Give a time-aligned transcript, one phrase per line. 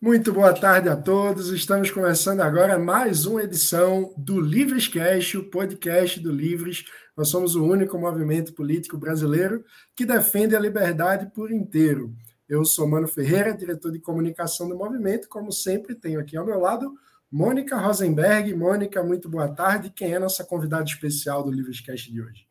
[0.00, 1.48] Muito boa tarde a todos.
[1.48, 6.84] Estamos começando agora mais uma edição do Livrescast, o podcast do Livres.
[7.16, 9.64] Nós somos o único movimento político brasileiro
[9.96, 12.14] que defende a liberdade por inteiro.
[12.48, 15.28] Eu sou Mano Ferreira, diretor de comunicação do movimento.
[15.28, 16.94] Como sempre, tenho aqui ao meu lado
[17.28, 18.54] Mônica Rosenberg.
[18.54, 19.90] Mônica, muito boa tarde.
[19.90, 22.47] Quem é nossa convidada especial do Livrescast de hoje?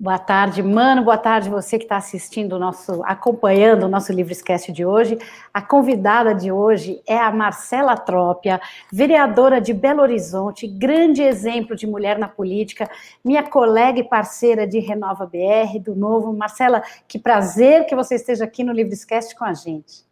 [0.00, 1.02] Boa tarde, mano.
[1.02, 5.18] Boa tarde, você que está assistindo o nosso, acompanhando o nosso Livro Esquece de hoje.
[5.52, 8.60] A convidada de hoje é a Marcela Trópia,
[8.92, 12.88] vereadora de Belo Horizonte, grande exemplo de mulher na política,
[13.24, 16.32] minha colega e parceira de Renova BR, do Novo.
[16.32, 20.07] Marcela, que prazer que você esteja aqui no Livro Esquece com a gente.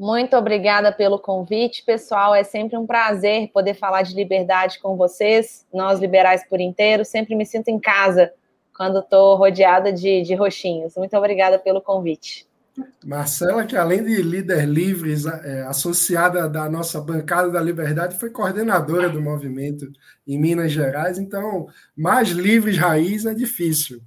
[0.00, 2.34] Muito obrigada pelo convite, pessoal.
[2.34, 7.04] É sempre um prazer poder falar de liberdade com vocês, nós liberais por inteiro.
[7.04, 8.32] Sempre me sinto em casa
[8.74, 10.96] quando estou rodeada de, de roxinhos.
[10.96, 12.48] Muito obrigada pelo convite.
[13.04, 19.10] Marcela, que além de líder livres, é, associada da nossa bancada da Liberdade, foi coordenadora
[19.10, 19.86] do movimento
[20.26, 24.00] em Minas Gerais, então mais livres raiz é difícil.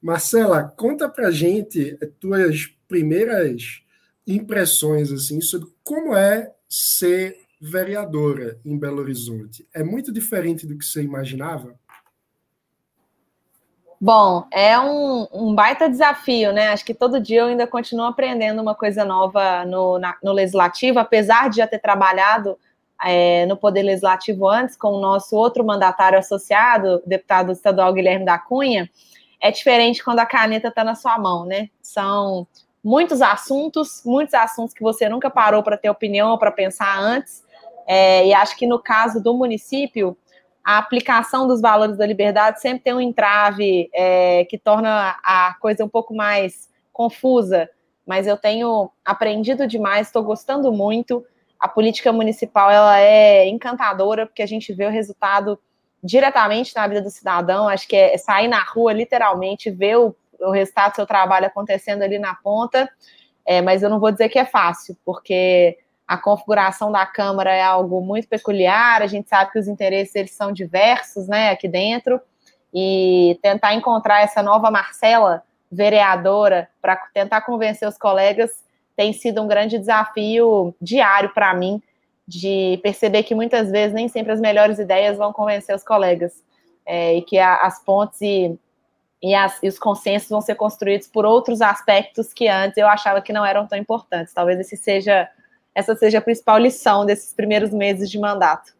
[0.00, 3.82] Marcela, conta pra gente tuas primeiras
[4.26, 9.66] impressões assim sobre como é ser vereadora em Belo Horizonte.
[9.74, 11.78] É muito diferente do que você imaginava?
[14.00, 16.70] Bom, é um, um baita desafio, né?
[16.70, 20.98] Acho que todo dia eu ainda continuo aprendendo uma coisa nova no, na, no legislativo,
[20.98, 22.58] apesar de já ter trabalhado
[23.04, 28.38] é, no Poder Legislativo antes com o nosso outro mandatário associado, deputado estadual Guilherme da
[28.38, 28.90] Cunha,
[29.40, 31.68] é diferente quando a caneta está na sua mão, né?
[31.80, 32.46] São
[32.82, 37.44] muitos assuntos, muitos assuntos que você nunca parou para ter opinião ou para pensar antes.
[37.86, 40.16] É, e acho que no caso do município,
[40.64, 45.84] a aplicação dos valores da liberdade sempre tem um entrave é, que torna a coisa
[45.84, 47.68] um pouco mais confusa.
[48.06, 51.24] Mas eu tenho aprendido demais, estou gostando muito.
[51.58, 55.58] A política municipal ela é encantadora porque a gente vê o resultado
[56.02, 57.68] diretamente na vida do cidadão.
[57.68, 62.02] Acho que é sair na rua, literalmente, ver o o resultado do seu trabalho acontecendo
[62.02, 62.88] ali na ponta,
[63.44, 67.62] é, mas eu não vou dizer que é fácil, porque a configuração da Câmara é
[67.62, 72.20] algo muito peculiar, a gente sabe que os interesses eles são diversos, né, aqui dentro,
[72.74, 78.50] e tentar encontrar essa nova Marcela, vereadora, para tentar convencer os colegas,
[78.94, 81.82] tem sido um grande desafio diário para mim,
[82.28, 86.42] de perceber que muitas vezes nem sempre as melhores ideias vão convencer os colegas,
[86.84, 88.58] é, e que a, as pontes e
[89.22, 93.22] e, as, e, os consensos vão ser construídos por outros aspectos que antes eu achava
[93.22, 94.34] que não eram tão importantes.
[94.34, 95.28] Talvez esse seja,
[95.74, 98.74] essa seja a principal lição desses primeiros meses de mandato.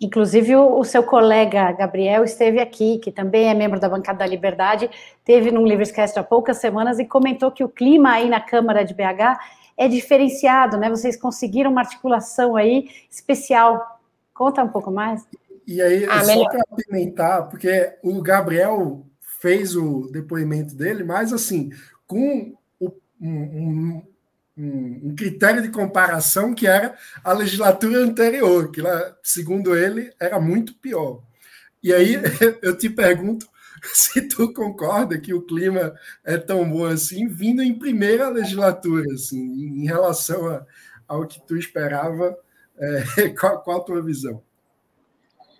[0.00, 4.26] Inclusive, o, o, seu colega Gabriel esteve aqui, que também é membro da Bancada da
[4.26, 4.90] Liberdade,
[5.24, 8.94] teve num Livrescast há poucas semanas e comentou que o clima aí na Câmara de
[8.94, 9.38] BH
[9.76, 10.90] é diferenciado, né?
[10.90, 14.00] Vocês conseguiram uma articulação aí especial.
[14.34, 15.24] Conta um pouco mais.
[15.66, 19.04] E aí, ah, só para apimentar, porque o Gabriel
[19.42, 21.72] fez o depoimento dele, mas assim,
[22.06, 24.02] com o, um, um,
[24.56, 30.76] um, critério de comparação que era a legislatura anterior, que, lá, segundo ele, era muito
[30.76, 31.24] pior.
[31.82, 32.14] E aí
[32.62, 33.48] eu te pergunto
[33.92, 35.92] se tu concorda que o clima
[36.24, 40.64] é tão bom assim, vindo em primeira legislatura, assim, em relação a,
[41.08, 42.38] ao que tu esperava,
[42.78, 44.40] é, qual, qual a tua visão?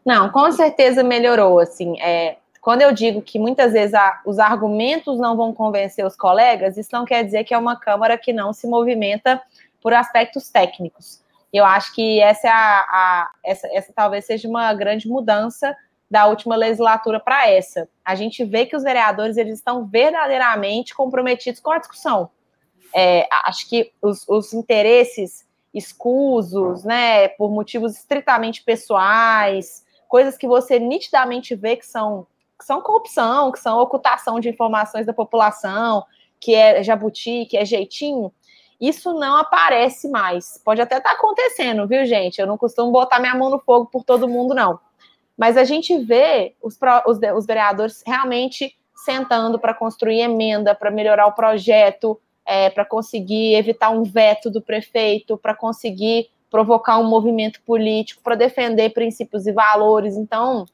[0.07, 5.19] Não, com certeza melhorou, assim, é, quando eu digo que muitas vezes a, os argumentos
[5.19, 8.53] não vão convencer os colegas, isso não quer dizer que é uma Câmara que não
[8.53, 9.43] se movimenta
[9.83, 11.21] por aspectos técnicos.
[11.53, 15.77] Eu acho que essa, é a, a essa, essa talvez seja uma grande mudança
[16.09, 17.89] da última legislatura para essa.
[18.05, 22.31] A gente vê que os vereadores eles estão verdadeiramente comprometidos com a discussão.
[22.95, 25.45] É, acho que os, os, interesses
[25.75, 32.27] escusos, né, por motivos estritamente pessoais, coisas que você nitidamente vê que são
[32.63, 36.05] que são corrupção, que são ocultação de informações da população,
[36.41, 38.33] que é jabuti, que é jeitinho,
[38.81, 40.61] isso não aparece mais.
[40.65, 42.41] Pode até estar tá acontecendo, viu, gente?
[42.41, 44.79] Eu não costumo botar minha mão no fogo por todo mundo, não.
[45.37, 51.27] Mas a gente vê os, os, os vereadores realmente sentando para construir emenda, para melhorar
[51.27, 57.63] o projeto, é, para conseguir evitar um veto do prefeito, para conseguir provocar um movimento
[57.63, 60.17] político, para defender princípios e valores.
[60.17, 60.67] Então,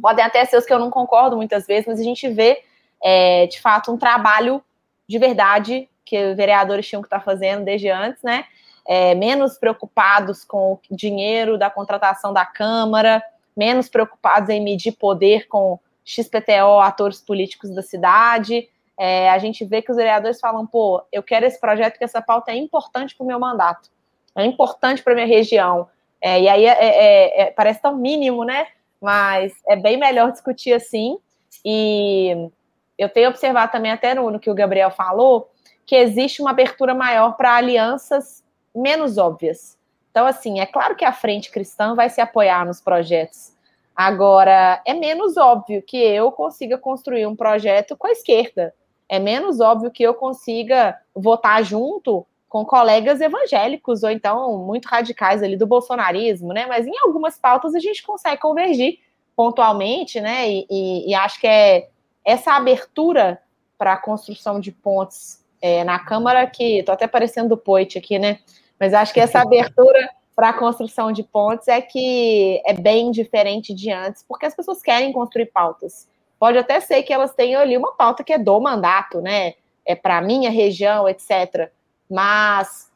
[0.00, 2.62] podem até ser os que eu não concordo muitas vezes, mas a gente vê,
[3.02, 4.62] é, de fato, um trabalho
[5.06, 8.44] de verdade que vereadores tinham que estar fazendo desde antes, né?
[8.86, 13.22] É, menos preocupados com o dinheiro da contratação da Câmara,
[13.56, 18.66] menos preocupados em medir poder com XPTO, atores políticos da cidade,
[18.98, 22.20] é, a gente vê que os vereadores falam, pô, eu quero esse projeto porque essa
[22.20, 23.88] pauta é importante para o meu mandato,
[24.34, 25.88] é importante para a minha região.
[26.20, 28.66] É, e aí é, é, é, parece tão mínimo, né?
[29.00, 31.18] Mas é bem melhor discutir assim.
[31.64, 32.50] E
[32.96, 35.50] eu tenho observado também, até no, que o Gabriel falou,
[35.86, 39.78] que existe uma abertura maior para alianças menos óbvias.
[40.10, 43.52] Então, assim, é claro que a Frente Cristã vai se apoiar nos projetos.
[43.94, 48.74] Agora, é menos óbvio que eu consiga construir um projeto com a esquerda
[49.08, 55.42] é menos óbvio que eu consiga votar junto com colegas evangélicos ou então muito radicais
[55.42, 56.66] ali do bolsonarismo, né?
[56.66, 58.98] Mas em algumas pautas a gente consegue convergir
[59.36, 60.50] pontualmente, né?
[60.50, 61.88] E, e, e acho que é
[62.24, 63.40] essa abertura
[63.76, 68.18] para a construção de pontes é, na Câmara que estou até parecendo do Poit aqui,
[68.18, 68.40] né?
[68.78, 73.74] Mas acho que essa abertura para a construção de pontes é que é bem diferente
[73.74, 76.08] de antes, porque as pessoas querem construir pautas.
[76.38, 79.54] Pode até ser que elas tenham ali uma pauta que é do mandato, né?
[79.84, 81.70] É para a minha região, etc.
[82.10, 82.90] Mas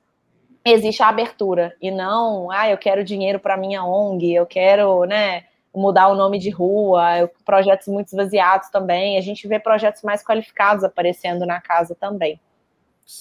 [0.64, 5.44] existe a abertura e não, ah, eu quero dinheiro para minha ONG, eu quero, né,
[5.74, 9.16] mudar o nome de rua, projetos muito esvaziados também.
[9.16, 12.40] A gente vê projetos mais qualificados aparecendo na casa também.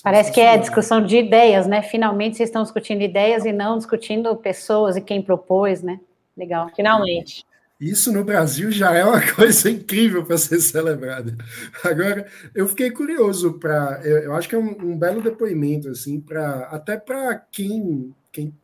[0.04, 1.82] Parece que é discussão de ideias, né?
[1.82, 6.00] Finalmente vocês estão discutindo ideias e não discutindo pessoas e quem propôs, né?
[6.38, 6.70] Legal.
[6.76, 7.46] Finalmente.
[7.82, 11.36] Isso no Brasil já é uma coisa incrível para ser celebrada.
[11.84, 14.00] Agora, eu fiquei curioso para.
[14.06, 18.56] Eu, acho que é um, um belo depoimento, assim, para até para quem, quem.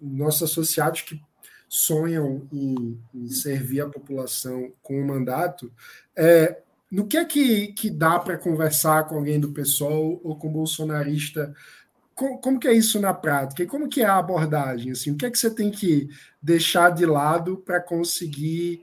[0.00, 1.20] Nossos associados que
[1.68, 5.70] sonham em, em, servir a população com o mandato.
[6.16, 10.50] É, no que é que, que dá para conversar com alguém do PSOL ou com
[10.50, 11.54] bolsonarista
[12.38, 13.62] como, que é isso na prática?
[13.62, 14.92] E como que é a abordagem?
[14.92, 16.08] Assim, o que é que você tem que
[16.42, 18.82] deixar de lado para conseguir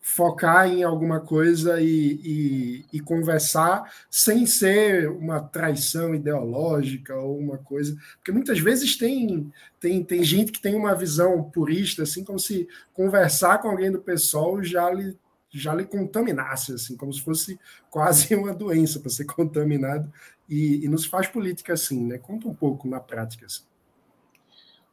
[0.00, 7.56] focar em alguma coisa e, e, e, conversar sem ser uma traição ideológica ou uma
[7.56, 7.96] coisa.
[8.16, 9.50] Porque muitas vezes tem,
[9.80, 13.98] tem, tem gente que tem uma visão purista, assim, como se conversar com alguém do
[13.98, 15.16] pessoal já lhe,
[15.58, 17.58] já lhe contaminasse, assim, como se fosse
[17.90, 20.12] quase uma doença para ser contaminado
[20.48, 22.18] e, e nos faz política assim, né?
[22.18, 23.46] Conta um pouco na prática.
[23.46, 23.62] Assim.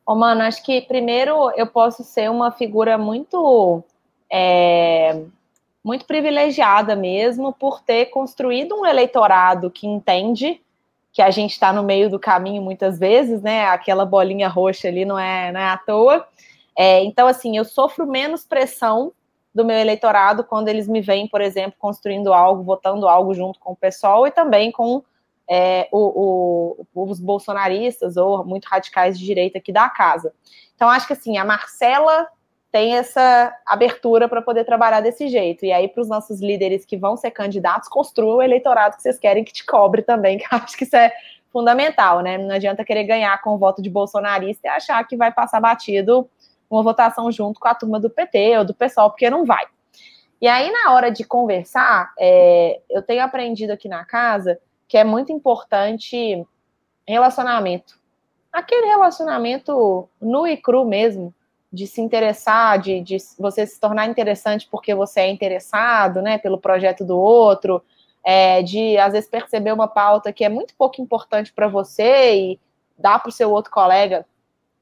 [0.07, 3.83] Mano, acho que primeiro eu posso ser uma figura muito
[4.29, 5.23] é,
[5.83, 10.61] muito privilegiada mesmo por ter construído um eleitorado que entende
[11.13, 13.65] que a gente está no meio do caminho muitas vezes, né?
[13.65, 16.25] Aquela bolinha roxa ali não é, não é à toa.
[16.77, 19.11] É, então, assim, eu sofro menos pressão
[19.53, 23.74] do meu eleitorado quando eles me veem, por exemplo, construindo algo, votando algo junto com
[23.74, 25.03] o pessoal e também com
[25.50, 30.33] é, o, o, os bolsonaristas ou muito radicais de direita aqui da casa.
[30.75, 32.27] Então, acho que assim, a Marcela
[32.71, 35.65] tem essa abertura para poder trabalhar desse jeito.
[35.65, 39.19] E aí, para os nossos líderes que vão ser candidatos, construam o eleitorado que vocês
[39.19, 41.12] querem que te cobre também, que acho que isso é
[41.51, 42.38] fundamental, né?
[42.38, 46.30] Não adianta querer ganhar com o voto de bolsonarista e achar que vai passar batido
[46.75, 49.65] uma votação junto com a turma do PT ou do PSOL, porque não vai.
[50.41, 55.03] E aí, na hora de conversar, é, eu tenho aprendido aqui na casa que é
[55.03, 56.45] muito importante
[57.07, 58.00] relacionamento.
[58.51, 61.33] Aquele relacionamento nu e cru mesmo,
[61.71, 66.57] de se interessar, de, de você se tornar interessante porque você é interessado, né, pelo
[66.57, 67.81] projeto do outro,
[68.23, 72.59] é, de às vezes perceber uma pauta que é muito pouco importante para você e
[72.97, 74.25] dar para o seu outro colega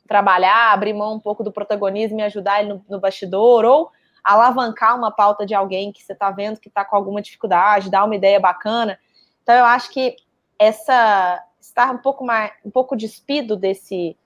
[0.09, 3.91] trabalhar, abrir mão um pouco do protagonismo e ajudar ele no, no bastidor, ou
[4.23, 8.03] alavancar uma pauta de alguém que você está vendo que está com alguma dificuldade, dar
[8.03, 8.97] uma ideia bacana.
[9.43, 10.15] Então, eu acho que
[10.57, 14.17] essa estar um pouco mais, um pouco despido desse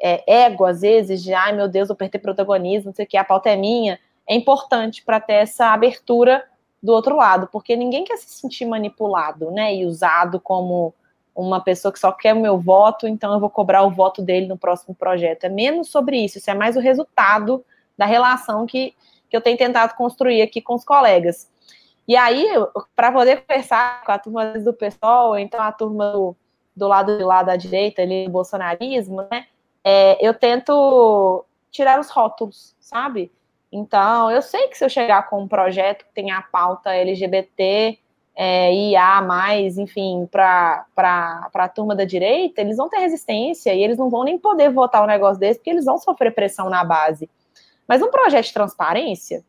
[0.00, 3.16] é, ego, às vezes, de ai meu Deus, eu perder protagonismo, não sei o que,
[3.16, 6.44] a pauta é minha, é importante para ter essa abertura
[6.80, 9.74] do outro lado, porque ninguém quer se sentir manipulado, né?
[9.74, 10.94] E usado como
[11.34, 14.46] uma pessoa que só quer o meu voto, então eu vou cobrar o voto dele
[14.46, 15.44] no próximo projeto.
[15.44, 17.64] É menos sobre isso, isso é mais o resultado
[17.96, 18.94] da relação que,
[19.30, 21.50] que eu tenho tentado construir aqui com os colegas.
[22.06, 22.46] E aí,
[22.94, 26.36] para poder conversar com a turma do pessoal, então a turma do,
[26.74, 29.46] do lado de lá da direita, ali, do bolsonarismo, né?
[29.84, 33.32] É, eu tento tirar os rótulos, sabe?
[33.70, 37.98] Então, eu sei que se eu chegar com um projeto que tem a pauta LGBT,
[38.34, 39.20] é, IA,
[39.78, 40.86] enfim, para
[41.54, 45.02] a turma da direita, eles vão ter resistência e eles não vão nem poder votar
[45.02, 47.28] um negócio desse, porque eles vão sofrer pressão na base.
[47.86, 49.44] Mas um projeto de transparência,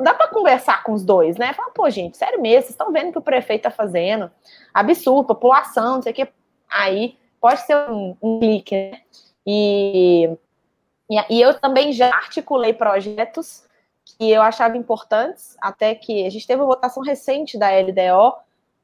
[0.00, 1.52] Dá para conversar com os dois, né?
[1.52, 4.30] Fala, pô, gente, sério mesmo, vocês estão vendo que o prefeito está fazendo?
[4.72, 6.28] Absurdo, população, não sei o que.
[6.70, 9.00] Aí pode ser um, um clique, né?
[9.44, 10.30] E,
[11.10, 13.64] e, e, eu também já articulei projetos
[14.16, 18.36] que eu achava importantes, até que a gente teve uma votação recente da LDO,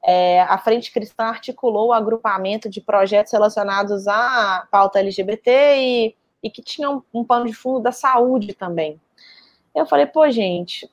[0.06, 6.50] é, a Frente Cristã articulou o agrupamento de projetos relacionados à pauta LGBT e, e
[6.50, 9.00] que tinham um pano de fundo da saúde também.
[9.74, 10.88] Eu falei, pô, gente,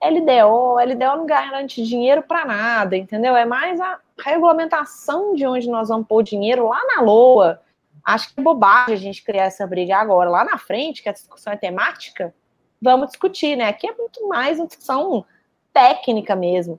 [0.00, 3.36] LDO, LDO não garante dinheiro para nada, entendeu?
[3.36, 7.60] É mais a regulamentação de onde nós vamos pôr dinheiro lá na LOA.
[8.04, 10.30] Acho que é bobagem a gente criar essa briga agora.
[10.30, 12.32] Lá na frente, que a discussão é temática,
[12.80, 13.68] vamos discutir, né?
[13.68, 15.24] Aqui é muito mais uma discussão
[15.72, 16.78] técnica mesmo.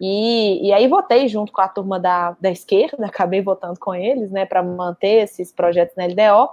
[0.00, 4.30] E, e aí votei junto com a turma da, da esquerda, acabei votando com eles,
[4.30, 6.50] né, para manter esses projetos na LDO.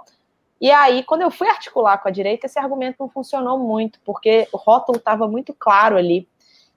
[0.60, 4.48] E aí, quando eu fui articular com a direita, esse argumento não funcionou muito, porque
[4.52, 6.26] o rótulo estava muito claro ali.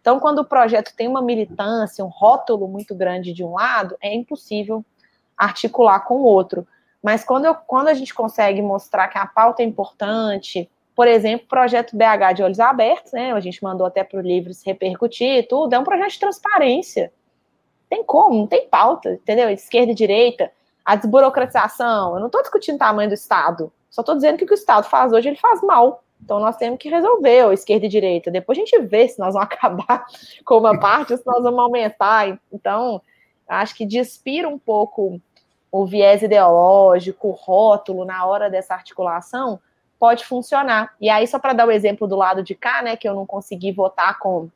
[0.02, 4.14] Então, quando o projeto tem uma militância, um rótulo muito grande de um lado, é
[4.14, 4.84] impossível
[5.38, 6.68] articular com o outro.
[7.02, 11.46] Mas quando, eu, quando a gente consegue mostrar que a pauta é importante, por exemplo,
[11.46, 13.32] o projeto BH de Olhos Abertos, né?
[13.32, 17.14] A gente mandou até para o Livros repercutir e tudo, é um projeto de transparência.
[17.88, 19.48] Tem como, não tem pauta, entendeu?
[19.52, 20.52] Esquerda e direita,
[20.84, 22.16] a desburocratização.
[22.16, 24.56] Eu não estou discutindo o tamanho do Estado, só estou dizendo que o que o
[24.56, 26.04] Estado faz hoje, ele faz mal.
[26.20, 28.32] Então nós temos que resolver esquerda e direita.
[28.32, 30.04] Depois a gente vê se nós vamos acabar
[30.44, 32.40] com uma parte ou se nós vamos aumentar.
[32.52, 33.00] Então,
[33.48, 35.22] acho que despira um pouco
[35.72, 39.60] o viés ideológico, o rótulo na hora dessa articulação,
[40.00, 40.96] pode funcionar.
[41.00, 43.26] E aí, só para dar o exemplo do lado de cá, né, que eu não
[43.26, 44.50] consegui votar com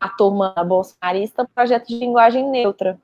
[0.00, 2.98] a turma bolsonarista, projeto de linguagem neutra.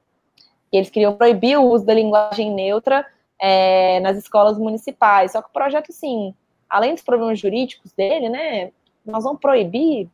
[0.73, 3.07] Eles queriam proibir o uso da linguagem neutra
[3.41, 5.33] é, nas escolas municipais.
[5.33, 6.35] Só que o projeto, assim,
[6.69, 8.73] além dos problemas jurídicos dele, né,
[9.05, 10.09] nós vamos proibir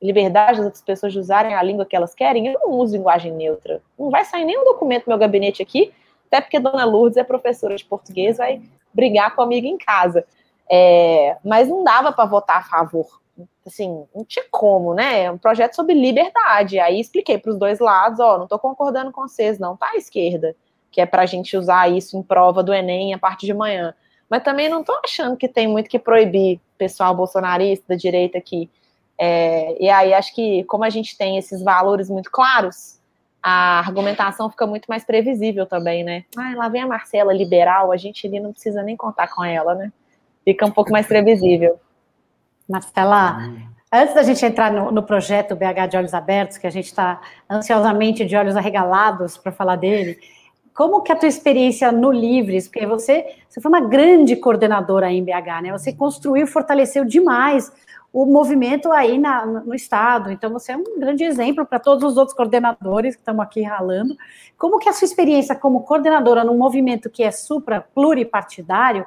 [0.00, 2.46] liberdade das outras pessoas de usarem a língua que elas querem.
[2.46, 3.82] Eu não uso linguagem neutra.
[3.98, 5.92] Não vai sair nenhum documento do meu gabinete aqui,
[6.26, 8.60] até porque Dona Lourdes é professora de português, vai
[8.92, 10.24] brigar comigo em casa.
[10.70, 13.20] É, mas não dava para votar a favor.
[13.66, 15.24] Assim, não tinha como, né?
[15.24, 16.78] É um projeto sobre liberdade.
[16.78, 19.96] Aí expliquei para os dois lados: ó, não estou concordando com vocês, não, tá à
[19.96, 20.54] esquerda,
[20.90, 23.94] que é para a gente usar isso em prova do Enem a partir de manhã.
[24.28, 28.70] Mas também não estou achando que tem muito que proibir pessoal bolsonarista da direita aqui.
[29.18, 32.98] É, e aí acho que, como a gente tem esses valores muito claros,
[33.42, 36.24] a argumentação fica muito mais previsível também, né?
[36.36, 39.74] Ah, lá vem a Marcela liberal, a gente ali não precisa nem contar com ela,
[39.74, 39.92] né?
[40.52, 41.78] Fica um pouco mais previsível.
[42.66, 43.38] Marcela,
[43.92, 47.20] antes da gente entrar no, no projeto BH de Olhos Abertos, que a gente está
[47.50, 50.18] ansiosamente de olhos arregalados para falar dele,
[50.74, 52.66] como que é a tua experiência no Livres?
[52.66, 55.72] Porque você, você foi uma grande coordenadora em BH, né?
[55.72, 57.70] Você construiu, fortaleceu demais
[58.10, 60.30] o movimento aí na, no estado.
[60.30, 64.16] Então você é um grande exemplo para todos os outros coordenadores que estamos aqui ralando.
[64.56, 69.04] Como que é a sua experiência como coordenadora num movimento que é supra pluripartidário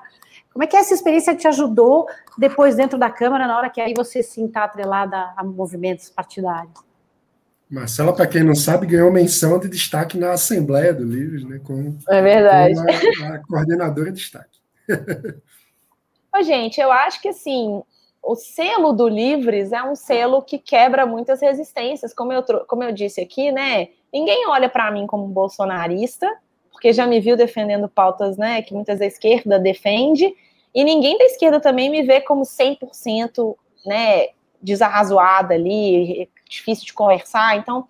[0.51, 3.79] como é que é essa experiência te ajudou depois dentro da Câmara, na hora que
[3.79, 6.73] aí você se está atrelada a movimentos partidários?
[7.69, 11.61] Marcela, para quem não sabe, ganhou menção de destaque na Assembleia do Livres, né?
[11.63, 12.75] Como, é verdade.
[12.75, 14.59] Como a, a coordenadora de destaque.
[16.35, 17.81] Ô, gente, eu acho que assim,
[18.21, 22.91] o selo do Livres é um selo que quebra muitas resistências, como eu, como eu
[22.91, 23.87] disse aqui, né?
[24.11, 26.29] Ninguém olha para mim como bolsonarista,
[26.81, 30.35] porque já me viu defendendo pautas né, que muitas da esquerda defende,
[30.73, 37.55] e ninguém da esquerda também me vê como 100% né, desarrazoada ali, difícil de conversar.
[37.55, 37.87] Então,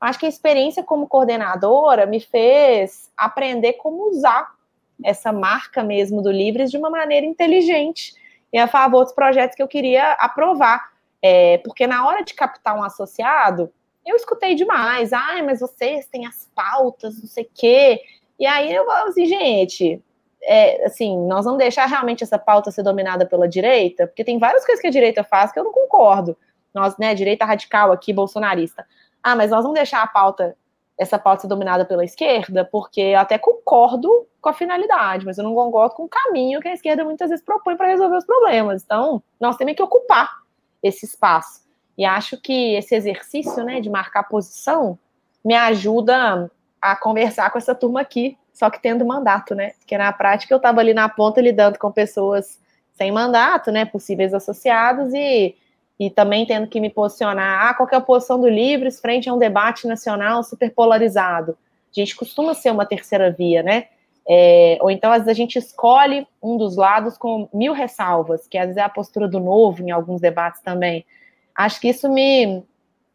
[0.00, 4.54] acho que a experiência como coordenadora me fez aprender como usar
[5.02, 8.14] essa marca mesmo do Livres de uma maneira inteligente
[8.52, 10.92] e a favor dos projetos que eu queria aprovar.
[11.20, 13.72] É, porque na hora de captar um associado,
[14.06, 15.12] eu escutei demais.
[15.12, 18.00] Ai, mas vocês têm as pautas, não sei o quê.
[18.38, 20.02] E aí eu falo assim, gente,
[20.42, 24.64] é, assim, nós vamos deixar realmente essa pauta ser dominada pela direita, porque tem várias
[24.64, 26.36] coisas que a direita faz que eu não concordo.
[26.72, 28.86] Nós, né, direita radical aqui, bolsonarista.
[29.22, 30.56] Ah, mas nós vamos deixar a pauta,
[30.96, 35.44] essa pauta ser dominada pela esquerda, porque eu até concordo com a finalidade, mas eu
[35.44, 38.82] não concordo com o caminho que a esquerda muitas vezes propõe para resolver os problemas.
[38.84, 40.30] Então, nós temos que ocupar
[40.82, 41.66] esse espaço.
[41.96, 44.96] E acho que esse exercício, né, de marcar posição,
[45.44, 46.48] me ajuda
[46.80, 49.72] a conversar com essa turma aqui, só que tendo mandato, né?
[49.78, 52.58] Porque na prática eu estava ali na ponta lidando com pessoas
[52.94, 53.84] sem mandato, né?
[53.84, 55.54] Possíveis associados e,
[55.98, 57.68] e também tendo que me posicionar.
[57.68, 61.56] Ah, qual é a posição do Livres frente a um debate nacional super polarizado?
[61.90, 63.86] A gente costuma ser uma terceira via, né?
[64.30, 68.58] É, ou então, às vezes, a gente escolhe um dos lados com mil ressalvas, que
[68.58, 71.06] às vezes é a postura do novo em alguns debates também.
[71.54, 72.62] Acho que isso me,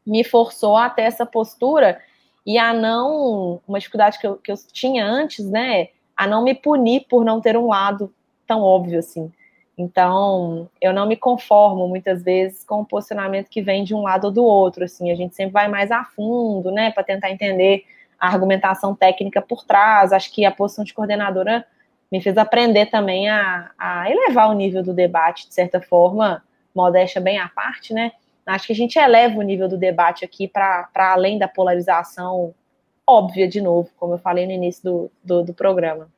[0.05, 1.99] me forçou até essa postura
[2.45, 3.61] e a não.
[3.67, 5.89] Uma dificuldade que eu, que eu tinha antes, né?
[6.15, 8.13] A não me punir por não ter um lado
[8.47, 9.31] tão óbvio assim.
[9.77, 14.25] Então, eu não me conformo muitas vezes com o posicionamento que vem de um lado
[14.25, 14.83] ou do outro.
[14.83, 17.83] Assim, a gente sempre vai mais a fundo, né, para tentar entender
[18.19, 20.13] a argumentação técnica por trás.
[20.13, 21.65] Acho que a posição de coordenadora
[22.11, 26.43] me fez aprender também a, a elevar o nível do debate, de certa forma,
[26.75, 28.11] modéstia bem à parte, né?
[28.45, 32.53] Acho que a gente eleva o nível do debate aqui para além da polarização
[33.07, 36.09] óbvia, de novo, como eu falei no início do, do, do programa.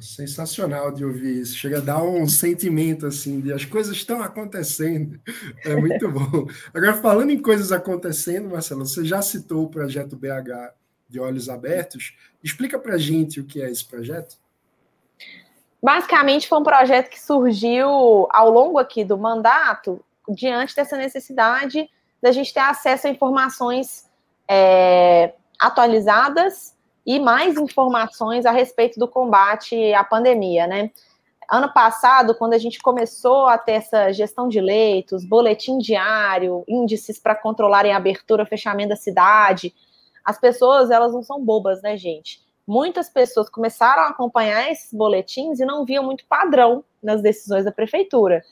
[0.00, 1.56] Sensacional de ouvir isso.
[1.56, 5.20] Chega a dar um sentimento assim de as coisas estão acontecendo.
[5.64, 6.46] É muito bom.
[6.72, 10.72] Agora, falando em coisas acontecendo, Marcelo, você já citou o projeto BH
[11.08, 12.14] de Olhos Abertos.
[12.42, 14.36] Explica para gente o que é esse projeto.
[15.82, 17.88] Basicamente, foi um projeto que surgiu
[18.30, 21.88] ao longo aqui do mandato, diante dessa necessidade
[22.22, 24.08] da gente ter acesso a informações
[24.48, 30.90] é, atualizadas e mais informações a respeito do combate à pandemia, né?
[31.50, 37.18] Ano passado, quando a gente começou a ter essa gestão de leitos, boletim diário, índices
[37.18, 39.74] para controlarem a abertura, fechamento da cidade,
[40.22, 42.46] as pessoas, elas não são bobas, né, gente?
[42.66, 47.72] Muitas pessoas começaram a acompanhar esses boletins e não viam muito padrão nas decisões da
[47.72, 48.44] prefeitura.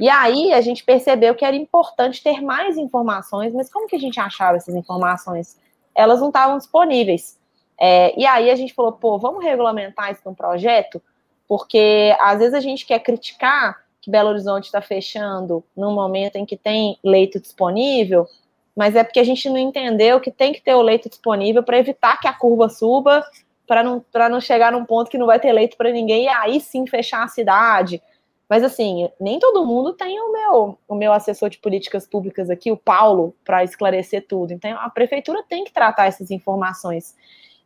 [0.00, 3.98] E aí a gente percebeu que era importante ter mais informações, mas como que a
[3.98, 5.58] gente achava essas informações?
[5.94, 7.38] Elas não estavam disponíveis.
[7.78, 11.00] É, e aí a gente falou, pô, vamos regulamentar isso num projeto,
[11.46, 16.46] porque às vezes a gente quer criticar que Belo Horizonte está fechando no momento em
[16.46, 18.26] que tem leito disponível,
[18.74, 21.78] mas é porque a gente não entendeu que tem que ter o leito disponível para
[21.78, 23.24] evitar que a curva suba,
[23.66, 26.60] para não, não chegar num ponto que não vai ter leito para ninguém e aí
[26.60, 28.00] sim fechar a cidade.
[28.48, 32.70] Mas assim, nem todo mundo tem o meu, o meu assessor de políticas públicas aqui,
[32.70, 34.52] o Paulo, para esclarecer tudo.
[34.52, 37.14] Então a prefeitura tem que tratar essas informações.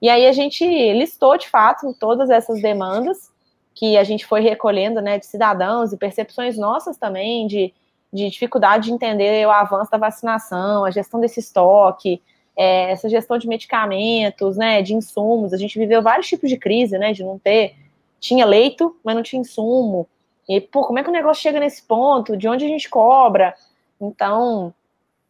[0.01, 3.31] E aí a gente listou, de fato, todas essas demandas
[3.75, 7.73] que a gente foi recolhendo, né, de cidadãos e percepções nossas também, de,
[8.13, 12.21] de dificuldade de entender o avanço da vacinação, a gestão desse estoque,
[12.57, 15.53] é, essa gestão de medicamentos, né, de insumos.
[15.53, 17.75] A gente viveu vários tipos de crise, né, de não ter,
[18.19, 20.09] tinha leito, mas não tinha insumo.
[20.51, 22.37] E, pô, como é que o negócio chega nesse ponto?
[22.37, 23.55] De onde a gente cobra?
[24.01, 24.75] Então,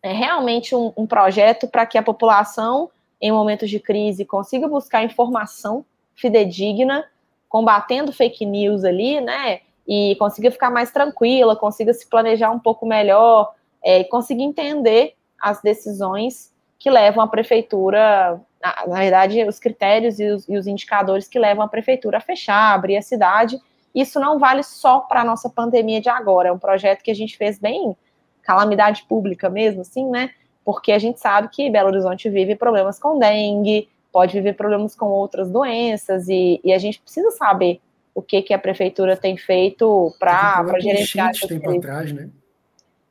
[0.03, 5.05] é realmente um, um projeto para que a população em momentos de crise, consiga buscar
[5.05, 7.05] informação fidedigna,
[7.49, 9.61] combatendo fake news ali, né?
[9.87, 13.53] E consiga ficar mais tranquila, consiga se planejar um pouco melhor,
[13.85, 20.31] é, consiga entender as decisões que levam a prefeitura, na, na verdade, os critérios e
[20.31, 23.61] os, e os, indicadores que levam a prefeitura a fechar, abrir a cidade.
[23.95, 27.15] Isso não vale só para a nossa pandemia de agora, é um projeto que a
[27.15, 27.97] gente fez bem
[28.43, 30.31] calamidade pública mesmo, assim, né?
[30.65, 35.07] porque a gente sabe que Belo Horizonte vive problemas com dengue, pode viver problemas com
[35.07, 37.81] outras doenças, e, e a gente precisa saber
[38.15, 41.49] o que, que a prefeitura tem feito para gerenciar isso.
[41.49, 42.29] tempo atrás, né?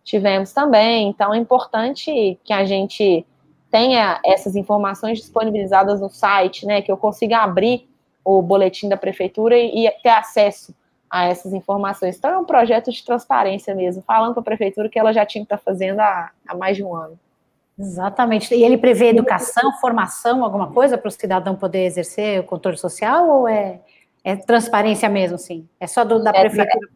[0.04, 3.26] Tivemos também, então é importante que a gente
[3.70, 6.82] tenha essas informações disponibilizadas no site, né?
[6.82, 7.88] Que eu consiga abrir
[8.38, 10.76] o boletim da prefeitura e, e ter acesso
[11.10, 12.18] a essas informações.
[12.18, 15.44] Então é um projeto de transparência mesmo, falando para a prefeitura que ela já tinha
[15.44, 17.18] que estar tá fazendo há, há mais de um ano.
[17.78, 18.54] Exatamente.
[18.54, 23.30] E ele prevê educação, formação, alguma coisa para o cidadão poder exercer o controle social
[23.30, 23.80] ou é,
[24.24, 25.68] é transparência mesmo, sim?
[25.80, 26.90] É só do, da é, prefeitura?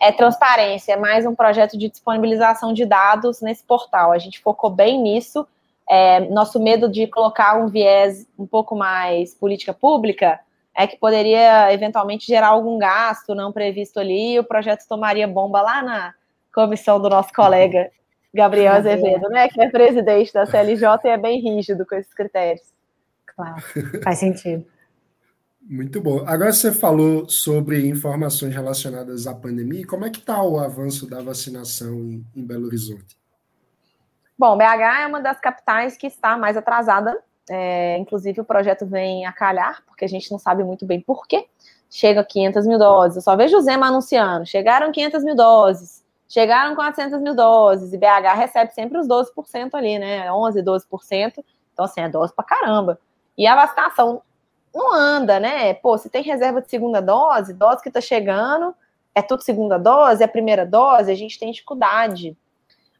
[0.00, 4.12] É, é transparência, é mais um projeto de disponibilização de dados nesse portal.
[4.12, 5.46] A gente focou bem nisso.
[5.88, 10.40] É, nosso medo de colocar um viés um pouco mais política pública
[10.76, 15.62] é que poderia eventualmente gerar algum gasto não previsto ali e o projeto tomaria bomba
[15.62, 16.14] lá na
[16.54, 17.90] comissão do nosso colega
[18.34, 19.48] Gabriel Azevedo, né?
[19.48, 22.62] Que é presidente da CLJ e é bem rígido com esses critérios.
[23.26, 23.56] Claro,
[24.04, 24.66] faz sentido.
[25.68, 26.22] Muito bom.
[26.26, 29.86] Agora você falou sobre informações relacionadas à pandemia.
[29.86, 33.18] Como é que está o avanço da vacinação em, em, Belo Horizonte?
[34.38, 37.18] Bom, BH é uma das capitais que está mais atrasada.
[37.48, 41.26] É, inclusive, o projeto vem a calhar, porque a gente não sabe muito bem por
[41.26, 41.46] quê.
[41.88, 43.16] Chega 500 mil doses.
[43.16, 44.46] Eu só vejo o Zema anunciando.
[44.46, 46.04] Chegaram 500 mil doses.
[46.28, 50.32] Chegaram 400 mil doses e BH recebe sempre os 12% ali, né?
[50.32, 51.44] 11, 12%.
[51.72, 52.98] Então, assim, é dose pra caramba.
[53.38, 54.22] E a vacinação
[54.74, 55.72] não anda, né?
[55.74, 58.74] Pô, se tem reserva de segunda dose, dose que tá chegando,
[59.14, 62.36] é tudo segunda dose, é primeira dose, a gente tem dificuldade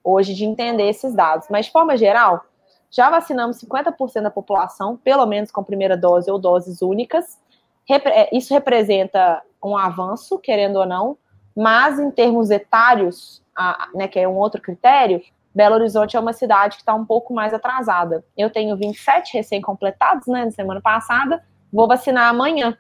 [0.05, 1.49] hoje de entender esses dados.
[1.51, 2.47] Mas, de forma geral,
[2.91, 7.39] já vacinamos 50% da população, pelo menos com primeira dose ou doses únicas.
[7.89, 11.17] É, isso representa um avanço, querendo ou não,
[11.57, 13.43] mas em termos etários,
[13.95, 15.21] né, que é um outro critério,
[15.55, 18.23] Belo Horizonte é uma cidade que está um pouco mais atrasada.
[18.37, 22.77] Eu tenho 27 recém-completados, né, na semana passada, vou vacinar amanhã.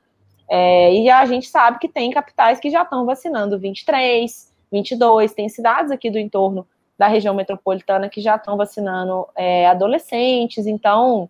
[0.48, 5.48] É, e a gente sabe que tem capitais que já estão vacinando 23, 22, tem
[5.48, 6.66] cidades aqui do entorno
[6.98, 11.28] da região metropolitana que já estão vacinando é, adolescentes, então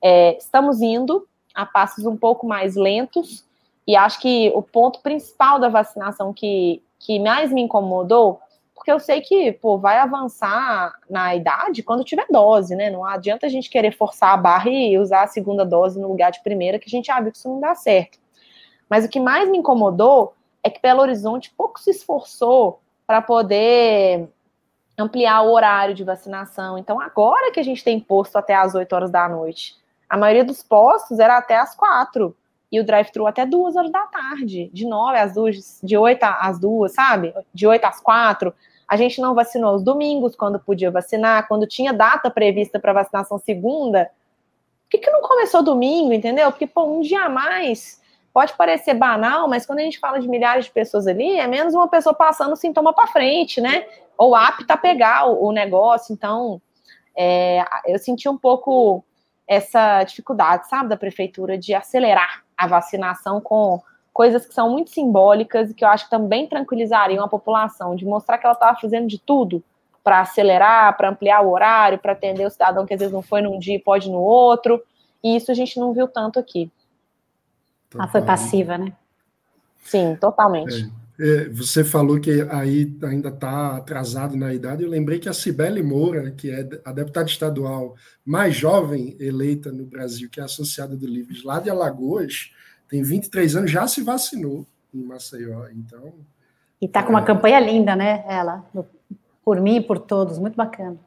[0.00, 3.44] é, estamos indo a passos um pouco mais lentos,
[3.86, 8.40] e acho que o ponto principal da vacinação que, que mais me incomodou,
[8.74, 12.90] porque eu sei que pô, vai avançar na idade quando tiver dose, né?
[12.90, 16.32] Não adianta a gente querer forçar a barra e usar a segunda dose no lugar
[16.32, 18.18] de primeira, que a gente já viu que isso não dá certo.
[18.88, 24.28] Mas o que mais me incomodou é que Belo Horizonte pouco se esforçou para poder
[24.96, 26.78] ampliar o horário de vacinação.
[26.78, 29.76] Então, agora que a gente tem posto até às 8 horas da noite,
[30.08, 32.36] a maioria dos postos era até às 4
[32.70, 36.58] e o drive-thru até 2 horas da tarde, de 9 às 2, de 8 às
[36.58, 37.34] 2, sabe?
[37.52, 38.54] De 8 às 4.
[38.88, 43.38] A gente não vacinou os domingos, quando podia vacinar, quando tinha data prevista para vacinação
[43.38, 44.10] segunda.
[44.84, 46.50] Por que, que não começou domingo, entendeu?
[46.50, 48.00] Porque, pô, um dia a mais
[48.32, 51.74] pode parecer banal, mas quando a gente fala de milhares de pessoas ali, é menos
[51.74, 53.84] uma pessoa passando o sintoma para frente, né?
[54.16, 56.12] Ou apta a pegar o, o negócio.
[56.12, 56.60] Então,
[57.16, 59.04] é, eu senti um pouco
[59.46, 65.70] essa dificuldade, sabe, da prefeitura de acelerar a vacinação com coisas que são muito simbólicas
[65.70, 69.06] e que eu acho que também tranquilizariam a população, de mostrar que ela estava fazendo
[69.06, 69.62] de tudo
[70.04, 73.40] para acelerar, para ampliar o horário, para atender o cidadão que às vezes não foi
[73.40, 74.82] num dia e pode no outro.
[75.22, 76.70] E isso a gente não viu tanto aqui.
[77.94, 78.92] Ela foi passiva, né?
[79.84, 80.74] Sim, totalmente.
[80.74, 81.01] É, é,
[81.52, 84.82] você falou que aí ainda está atrasado na idade.
[84.82, 89.84] Eu lembrei que a Cibele Moura, que é a deputada estadual mais jovem eleita no
[89.84, 92.50] Brasil, que é associada do Livres, lá de Alagoas,
[92.88, 95.66] tem 23 anos, já se vacinou em Maceió.
[95.68, 96.12] Então.
[96.80, 97.24] E está com uma é...
[97.24, 98.24] campanha linda, né?
[98.28, 98.64] Ela,
[99.44, 100.98] por mim e por todos, muito bacana.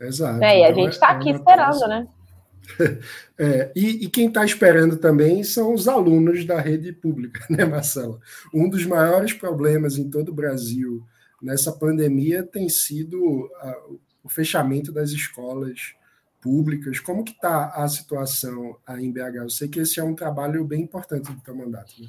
[0.00, 0.42] Exato.
[0.42, 2.08] É, e a então, gente está é aqui esperando, né?
[3.38, 8.20] É, e, e, quem está esperando também são os alunos da rede pública, né, Marcela?
[8.54, 11.04] Um dos maiores problemas em todo o Brasil
[11.42, 13.76] nessa pandemia tem sido a,
[14.22, 15.94] o fechamento das escolas
[16.40, 17.00] públicas.
[17.00, 19.36] Como que está a situação aí em BH?
[19.36, 22.00] Eu sei que esse é um trabalho bem importante do teu mandato.
[22.00, 22.08] Né?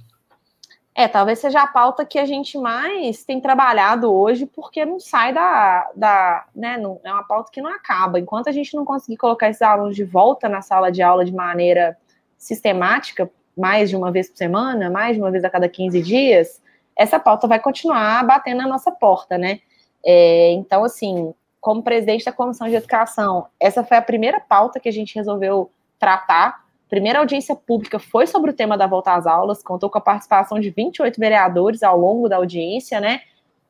[0.96, 5.34] É, talvez seja a pauta que a gente mais tem trabalhado hoje, porque não sai
[5.34, 5.90] da.
[5.96, 8.20] da né, não, é uma pauta que não acaba.
[8.20, 11.34] Enquanto a gente não conseguir colocar esses alunos de volta na sala de aula de
[11.34, 11.98] maneira
[12.38, 16.62] sistemática, mais de uma vez por semana, mais de uma vez a cada 15 dias,
[16.96, 19.62] essa pauta vai continuar batendo na nossa porta, né?
[20.06, 24.90] É, então, assim, como presidente da Comissão de Educação, essa foi a primeira pauta que
[24.90, 26.63] a gente resolveu tratar
[26.94, 30.60] primeira audiência pública foi sobre o tema da volta às aulas, contou com a participação
[30.60, 33.22] de 28 vereadores ao longo da audiência, né?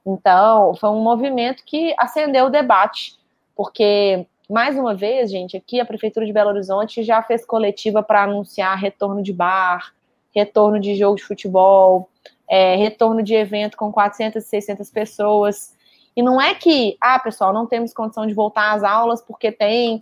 [0.05, 3.15] Então, foi um movimento que acendeu o debate,
[3.55, 8.23] porque, mais uma vez, gente, aqui a Prefeitura de Belo Horizonte já fez coletiva para
[8.23, 9.93] anunciar retorno de bar,
[10.35, 12.09] retorno de jogo de futebol,
[12.49, 15.73] é, retorno de evento com 400, 600 pessoas.
[16.13, 19.97] E não é que, ah, pessoal, não temos condição de voltar às aulas porque tem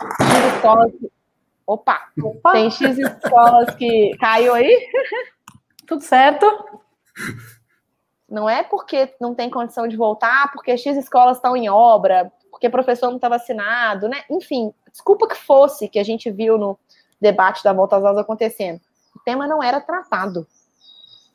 [1.65, 2.51] Opa, Opa.
[2.51, 4.89] tem X escolas que caiu aí?
[5.87, 6.45] Tudo certo?
[8.29, 12.69] Não é porque não tem condição de voltar, porque X escolas estão em obra, porque
[12.69, 14.23] professor não está vacinado, né?
[14.29, 16.79] Enfim, desculpa que fosse que a gente viu no
[17.19, 18.79] debate da volta às aulas acontecendo.
[19.15, 20.47] O tema não era tratado.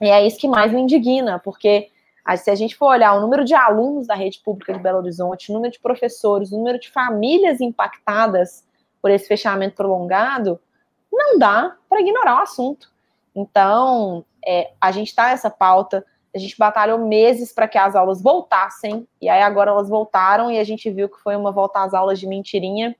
[0.00, 1.90] E é isso que mais me indigna, porque
[2.36, 5.50] se a gente for olhar o número de alunos da rede pública de Belo Horizonte,
[5.50, 8.64] o número de professores, o número de famílias impactadas
[9.06, 10.58] por esse fechamento prolongado,
[11.12, 12.90] não dá para ignorar o assunto.
[13.36, 18.20] Então, é, a gente está nessa pauta, a gente batalhou meses para que as aulas
[18.20, 21.94] voltassem, e aí agora elas voltaram e a gente viu que foi uma volta às
[21.94, 22.96] aulas de mentirinha,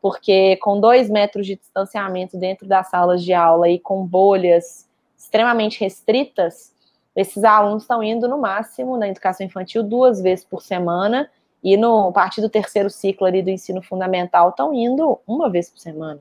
[0.00, 5.80] porque com dois metros de distanciamento dentro das salas de aula e com bolhas extremamente
[5.80, 6.72] restritas,
[7.16, 11.28] esses alunos estão indo no máximo na educação infantil duas vezes por semana
[11.62, 15.78] e no partir do terceiro ciclo ali do ensino fundamental estão indo uma vez por
[15.78, 16.20] semana.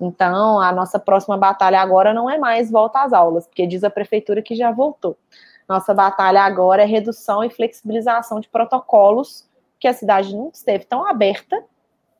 [0.00, 3.90] Então, a nossa próxima batalha agora não é mais volta às aulas, porque diz a
[3.90, 5.16] prefeitura que já voltou.
[5.68, 11.06] Nossa batalha agora é redução e flexibilização de protocolos, que a cidade não esteve tão
[11.06, 11.62] aberta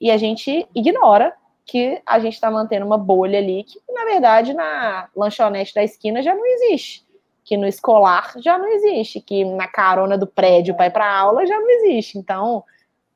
[0.00, 1.34] e a gente ignora
[1.66, 6.22] que a gente está mantendo uma bolha ali que, na verdade, na lanchonete da esquina
[6.22, 7.04] já não existe
[7.44, 11.46] que no escolar já não existe, que na carona do prédio para ir para aula
[11.46, 12.18] já não existe.
[12.18, 12.64] Então,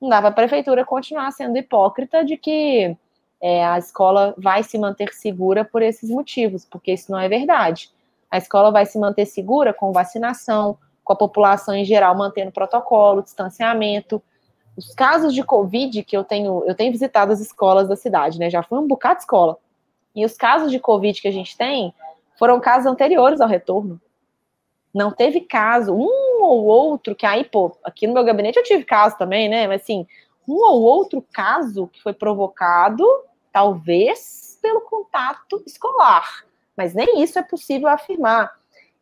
[0.00, 2.96] não dá para a prefeitura continuar sendo hipócrita de que
[3.40, 7.90] é, a escola vai se manter segura por esses motivos, porque isso não é verdade.
[8.30, 13.22] A escola vai se manter segura com vacinação, com a população em geral mantendo protocolo,
[13.22, 14.22] distanciamento.
[14.76, 18.50] Os casos de Covid que eu tenho, eu tenho visitado as escolas da cidade, né?
[18.50, 19.58] Já fui um bocado de escola.
[20.16, 21.94] E os casos de Covid que a gente tem
[22.38, 24.00] foram casos anteriores ao retorno.
[24.94, 28.85] Não teve caso, um ou outro, que aí, pô, aqui no meu gabinete eu tive
[28.85, 29.66] caso também, né?
[29.66, 30.07] Mas assim,
[30.46, 33.04] um ou outro caso que foi provocado,
[33.52, 36.44] talvez, pelo contato escolar.
[36.76, 38.52] Mas nem isso é possível afirmar.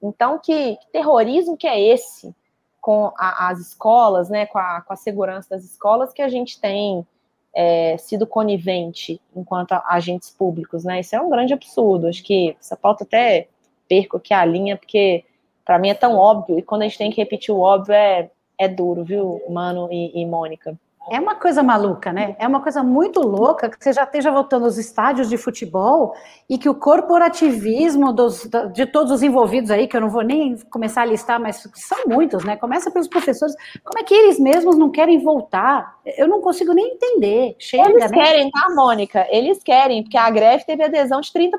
[0.03, 2.35] Então, que, que terrorismo que é esse
[2.81, 6.61] com a, as escolas, né, com a, com a segurança das escolas, que a gente
[6.61, 7.07] tem
[7.55, 11.01] é, sido conivente enquanto agentes públicos, né?
[11.01, 12.09] Isso é um grande absurdo.
[12.09, 13.49] Acho que essa pauta até
[13.89, 15.25] perco aqui a linha, porque
[15.65, 18.31] para mim é tão óbvio, e quando a gente tem que repetir o óbvio é,
[18.59, 20.77] é duro, viu, Mano e, e Mônica?
[21.11, 22.37] É uma coisa maluca, né?
[22.39, 26.15] É uma coisa muito louca que você já esteja voltando aos estádios de futebol
[26.49, 30.57] e que o corporativismo dos, de todos os envolvidos aí, que eu não vou nem
[30.71, 32.57] começar a listar, mas são muitos, né?
[32.57, 33.55] Começa pelos professores.
[33.83, 35.97] Como é que eles mesmos não querem voltar?
[36.17, 37.57] Eu não consigo nem entender.
[37.59, 38.23] Chega, eles né?
[38.23, 39.27] querem, tá, Mônica?
[39.29, 41.53] Eles querem, porque a greve teve adesão de 30%.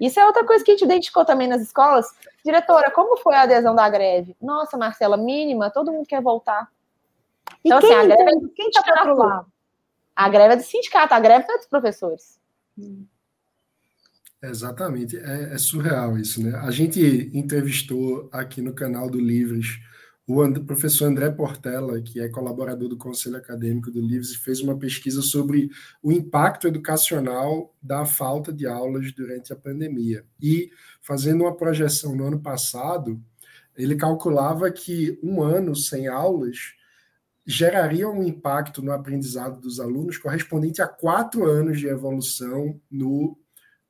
[0.00, 2.06] Isso é outra coisa que a gente identificou também nas escolas.
[2.44, 4.36] Diretora, como foi a adesão da greve?
[4.40, 6.70] Nossa, Marcela, mínima, todo mundo quer voltar.
[7.64, 9.52] Então, e quem, assim, a greve então, é quem está para outro lado?
[10.16, 12.40] A greve é do sindicato, a greve é dos professores.
[14.42, 16.58] Exatamente, é, é, surreal isso, né?
[16.58, 19.78] A gente entrevistou aqui no canal do Livres
[20.38, 25.22] o professor André Portela, que é colaborador do Conselho Acadêmico do Livres, fez uma pesquisa
[25.22, 25.70] sobre
[26.02, 30.24] o impacto educacional da falta de aulas durante a pandemia.
[30.40, 33.20] E, fazendo uma projeção no ano passado,
[33.76, 36.74] ele calculava que um ano sem aulas
[37.44, 43.36] geraria um impacto no aprendizado dos alunos correspondente a quatro anos de evolução no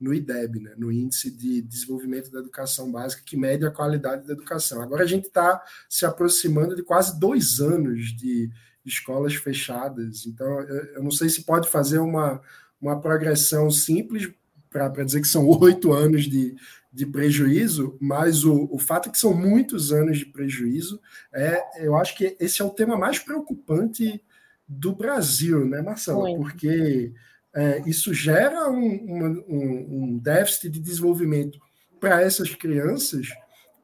[0.00, 4.32] no IDEB, né, no Índice de Desenvolvimento da Educação Básica, que mede a qualidade da
[4.32, 4.80] educação.
[4.80, 8.50] Agora a gente está se aproximando de quase dois anos de
[8.84, 10.60] escolas fechadas, então
[10.94, 12.40] eu não sei se pode fazer uma,
[12.80, 14.32] uma progressão simples
[14.70, 16.56] para dizer que são oito anos de,
[16.90, 20.98] de prejuízo, mas o, o fato é que são muitos anos de prejuízo,
[21.32, 24.24] é, eu acho que esse é o tema mais preocupante
[24.66, 26.22] do Brasil, né, Marcelo?
[26.22, 26.42] Muito.
[26.42, 27.12] Porque
[27.54, 31.58] é, isso gera um, um, um déficit de desenvolvimento
[31.98, 33.28] para essas crianças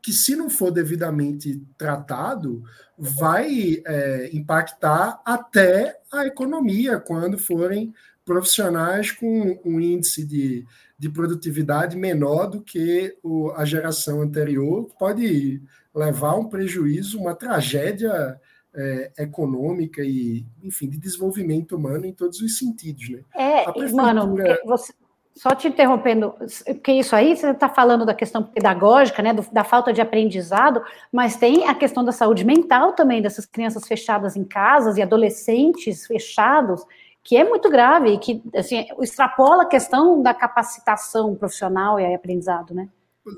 [0.01, 2.63] que, se não for devidamente tratado,
[2.97, 7.93] vai é, impactar até a economia quando forem
[8.25, 10.65] profissionais com um índice de,
[10.99, 15.61] de produtividade menor do que o, a geração anterior, pode
[15.95, 18.41] levar um prejuízo, uma tragédia
[18.77, 23.21] é, econômica e, enfim, de desenvolvimento humano em todos os sentidos, né?
[23.35, 24.03] É, prefeitura...
[24.03, 24.93] mano, você,
[25.37, 26.35] só te interrompendo,
[26.65, 30.83] porque isso aí você está falando da questão pedagógica, né, do, da falta de aprendizado,
[31.13, 36.07] mas tem a questão da saúde mental também dessas crianças fechadas em casas e adolescentes
[36.07, 36.83] fechados,
[37.23, 42.75] que é muito grave e que assim, extrapola a questão da capacitação profissional e aprendizado,
[42.75, 42.89] né?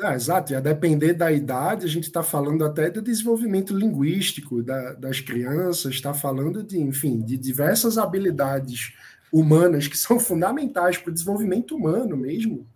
[0.03, 4.63] Ah, exato, e a depender da idade, a gente está falando até do desenvolvimento linguístico
[4.63, 8.93] da, das crianças, está falando de, enfim, de diversas habilidades
[9.33, 12.67] humanas que são fundamentais para o desenvolvimento humano mesmo,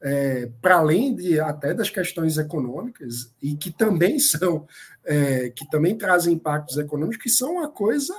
[0.00, 4.66] é, para além de até das questões econômicas e que também são
[5.04, 8.14] é, que também trazem impactos econômicos que são uma coisa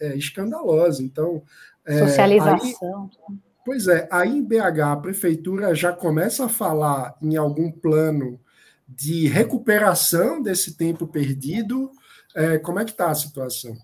[0.00, 1.02] é, escandalosa.
[1.02, 1.42] Então,
[1.84, 3.10] é, socialização.
[3.28, 3.36] Aí,
[3.66, 8.38] Pois é, aí em BH a prefeitura já começa a falar em algum plano
[8.86, 11.90] de recuperação desse tempo perdido.
[12.32, 13.76] É, como é que está a situação?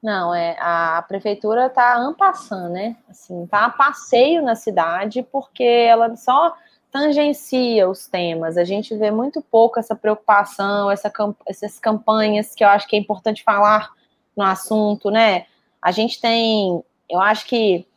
[0.00, 2.96] Não, é a prefeitura está ampassando, né?
[3.10, 6.56] Assim, tá a passeio na cidade porque ela só
[6.88, 8.56] tangencia os temas.
[8.56, 11.12] A gente vê muito pouco essa preocupação, essa,
[11.48, 13.90] essas campanhas que eu acho que é importante falar
[14.36, 15.46] no assunto, né?
[15.80, 17.88] A gente tem, eu acho que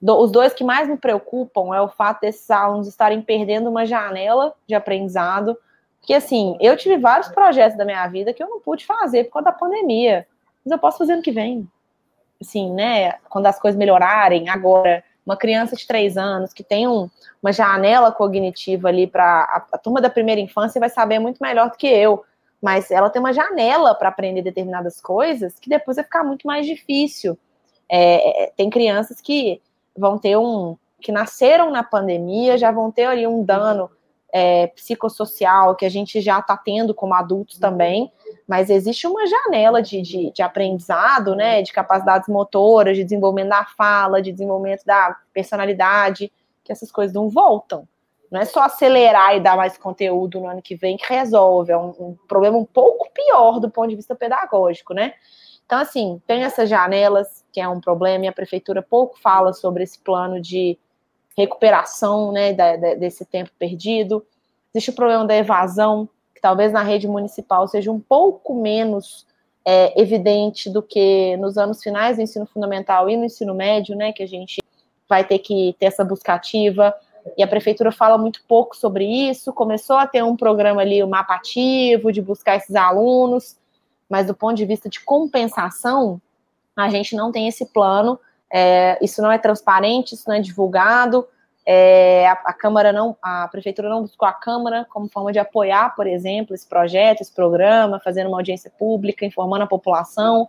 [0.00, 3.86] do, os dois que mais me preocupam é o fato desses alunos estarem perdendo uma
[3.86, 5.56] janela de aprendizado.
[6.00, 9.32] Porque, assim, eu tive vários projetos da minha vida que eu não pude fazer por
[9.32, 10.26] conta da pandemia.
[10.64, 11.68] Mas eu posso fazer ano que vem.
[12.40, 13.12] Assim, né?
[13.28, 14.48] Quando as coisas melhorarem.
[14.48, 17.10] Agora, uma criança de três anos que tem um,
[17.42, 19.24] uma janela cognitiva ali para.
[19.24, 22.24] A, a turma da primeira infância vai saber muito melhor do que eu.
[22.62, 26.66] Mas ela tem uma janela para aprender determinadas coisas que depois vai ficar muito mais
[26.66, 27.38] difícil.
[27.88, 29.60] É, é tem crianças que
[29.96, 30.76] vão ter um.
[31.00, 33.90] que nasceram na pandemia, já vão ter ali um dano
[34.32, 38.12] é, psicossocial que a gente já está tendo como adultos também,
[38.46, 43.64] mas existe uma janela de, de, de, aprendizado, né, de capacidades motoras, de desenvolvimento da
[43.64, 46.30] fala, de desenvolvimento da personalidade,
[46.62, 47.88] que essas coisas não voltam.
[48.30, 51.78] Não é só acelerar e dar mais conteúdo no ano que vem que resolve, é
[51.78, 55.14] um, um problema um pouco pior do ponto de vista pedagógico, né?
[55.66, 59.82] Então, assim, tem essas janelas, que é um problema, e a prefeitura pouco fala sobre
[59.82, 60.78] esse plano de
[61.36, 64.24] recuperação né, da, da, desse tempo perdido.
[64.72, 69.26] Existe o problema da evasão, que talvez na rede municipal seja um pouco menos
[69.64, 74.12] é, evidente do que nos anos finais do ensino fundamental e no ensino médio, né,
[74.12, 74.62] que a gente
[75.08, 76.94] vai ter que ter essa busca ativa,
[77.36, 81.06] e a prefeitura fala muito pouco sobre isso, começou a ter um programa ali, o
[81.06, 83.56] um mapa ativo, de buscar esses alunos,
[84.08, 86.20] mas do ponto de vista de compensação,
[86.76, 88.18] a gente não tem esse plano,
[88.50, 91.26] é, isso não é transparente, isso não é divulgado,
[91.68, 95.96] é, a, a, Câmara não, a Prefeitura não buscou a Câmara como forma de apoiar,
[95.96, 100.48] por exemplo, esse projeto, esse programa, fazendo uma audiência pública, informando a população,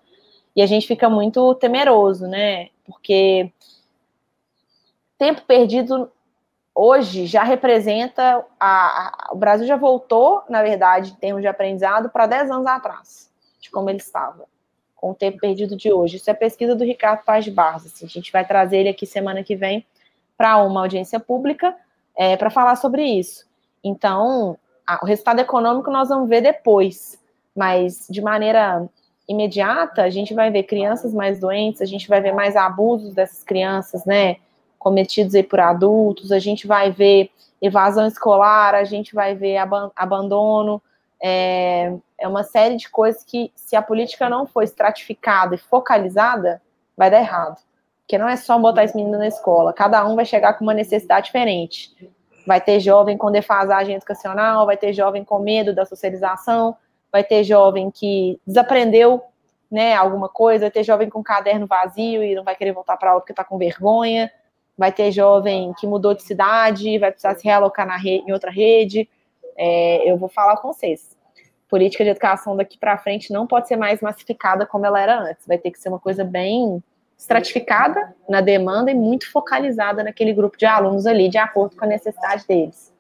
[0.56, 2.70] e a gente fica muito temeroso, né?
[2.86, 3.52] Porque
[5.17, 6.12] tempo perdido
[6.74, 12.10] hoje já representa a, a, o Brasil já voltou, na verdade, em termos de aprendizado,
[12.10, 13.26] para 10 anos atrás,
[13.67, 14.45] de como ele estava,
[14.95, 16.17] com o tempo perdido de hoje.
[16.17, 17.86] Isso é pesquisa do Ricardo Paz Barros.
[17.86, 19.86] Assim, a gente vai trazer ele aqui semana que vem
[20.38, 21.75] para uma audiência pública
[22.15, 23.45] é, para falar sobre isso.
[23.84, 27.19] Então, a, o resultado econômico nós vamos ver depois,
[27.56, 28.88] mas de maneira
[29.27, 33.43] imediata, a gente vai ver crianças mais doentes, a gente vai ver mais abusos dessas
[33.43, 34.38] crianças, né?
[34.77, 37.30] cometidos aí por adultos, a gente vai ver
[37.62, 39.58] evasão escolar, a gente vai ver
[39.95, 40.82] abandono,
[41.21, 46.62] é, é uma série de coisas que, se a política não for estratificada e focalizada,
[46.95, 47.58] vai dar errado.
[48.01, 50.73] Porque não é só botar esse menino na escola, cada um vai chegar com uma
[50.73, 51.93] necessidade diferente.
[52.45, 56.77] Vai ter jovem com defasagem educacional, vai ter jovem com medo da socialização,
[57.12, 59.21] vai ter jovem que desaprendeu
[59.69, 63.10] né, alguma coisa, vai ter jovem com caderno vazio e não vai querer voltar para
[63.10, 64.32] aula porque está com vergonha,
[64.77, 68.51] vai ter jovem que mudou de cidade, vai precisar se realocar na rede, em outra
[68.51, 69.10] rede.
[69.58, 71.17] É, eu vou falar com vocês.
[71.67, 75.46] Política de educação daqui para frente não pode ser mais massificada como ela era antes.
[75.46, 76.82] Vai ter que ser uma coisa bem
[77.17, 81.88] estratificada na demanda e muito focalizada naquele grupo de alunos ali, de acordo com a
[81.88, 82.93] necessidade deles.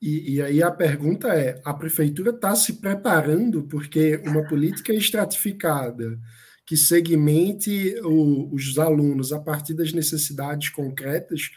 [0.00, 6.18] E, e aí a pergunta é: a prefeitura está se preparando porque uma política estratificada
[6.64, 11.50] que segmente o, os alunos a partir das necessidades concretas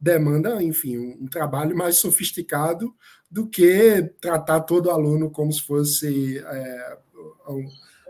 [0.00, 2.94] demanda, enfim, um, trabalho mais sofisticado
[3.30, 6.98] do que tratar todo aluno como se fosse é,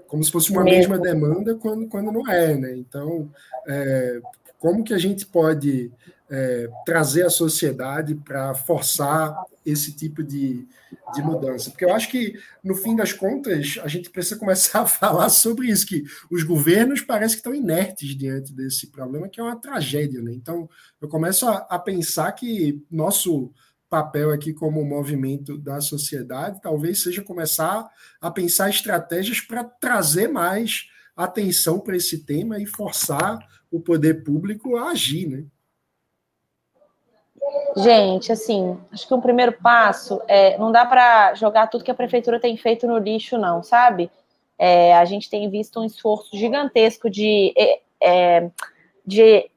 [0.07, 2.77] como se fosse uma mesma demanda quando, quando não é, né?
[2.77, 3.31] Então,
[3.66, 4.20] é,
[4.59, 5.90] como que a gente pode
[6.30, 10.66] é, trazer a sociedade para forçar esse tipo de,
[11.14, 11.70] de mudança.
[11.70, 15.68] Porque eu acho que, no fim das contas, a gente precisa começar a falar sobre
[15.68, 20.22] isso, que os governos parecem que estão inertes diante desse problema, que é uma tragédia.
[20.22, 20.32] Né?
[20.32, 20.68] Então,
[21.00, 23.52] eu começo a, a pensar que nosso
[23.88, 27.88] papel aqui como movimento da sociedade talvez seja começar
[28.20, 33.38] a pensar estratégias para trazer mais atenção para esse tema e forçar
[33.70, 35.44] o poder público a agir, né?
[37.76, 41.94] Gente, assim, acho que um primeiro passo é não dá para jogar tudo que a
[41.94, 44.11] prefeitura tem feito no lixo, não, sabe?
[44.59, 48.50] É, a gente tem visto um esforço gigantesco de, é, é
[49.04, 49.50] de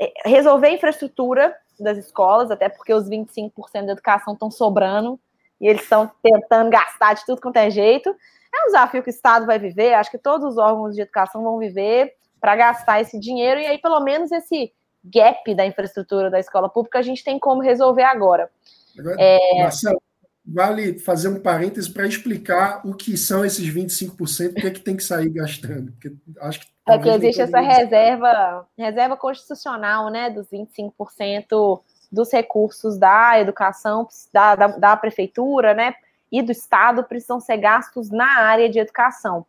[0.00, 3.52] é, resolver a infraestrutura das escolas, até porque os 25%
[3.86, 5.20] da educação estão sobrando
[5.60, 8.08] e eles estão tentando gastar de tudo quanto é jeito.
[8.08, 11.42] É um desafio que o Estado vai viver, acho que todos os órgãos de educação
[11.42, 14.72] vão viver para gastar esse dinheiro, e aí, pelo menos, esse
[15.04, 18.50] gap da infraestrutura da escola pública, a gente tem como resolver agora.
[18.98, 19.62] agora é...
[19.62, 20.00] Marcelo,
[20.44, 24.80] vale fazer um parênteses para explicar o que são esses 25%, o que é que
[24.80, 25.92] tem que sair gastando.
[25.92, 32.98] Porque acho que é que existe essa reserva, reserva constitucional, né, dos 25% dos recursos
[32.98, 35.94] da educação, da, da, da prefeitura, né,
[36.32, 39.46] e do Estado precisam ser gastos na área de educação.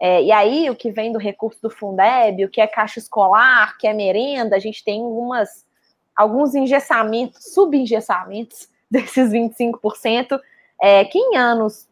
[0.00, 3.76] É, e aí, o que vem do recurso do Fundeb, o que é caixa escolar,
[3.76, 5.66] que é merenda, a gente tem algumas,
[6.16, 10.40] alguns engessamentos, subengessamentos desses 25%,
[10.80, 11.86] é, que em anos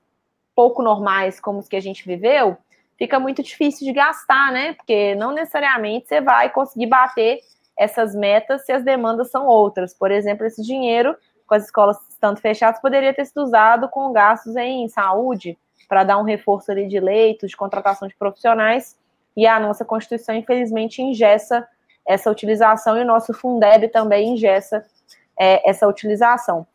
[0.57, 2.57] pouco normais, como os que a gente viveu,
[2.97, 4.73] fica muito difícil de gastar, né?
[4.73, 7.39] Porque não necessariamente você vai conseguir bater
[7.79, 9.95] essas metas se as demandas são outras.
[9.95, 14.57] Por exemplo, esse dinheiro, com as escolas estando fechadas, poderia ter sido usado com gastos
[14.57, 15.57] em saúde,
[15.89, 18.97] para dar um reforço ali de leitos, de contratação de profissionais,
[19.37, 21.67] e a nossa Constituição, infelizmente, ingessa
[22.07, 24.85] essa utilização, e o nosso Fundeb também ingessa
[25.39, 26.67] é, essa utilização.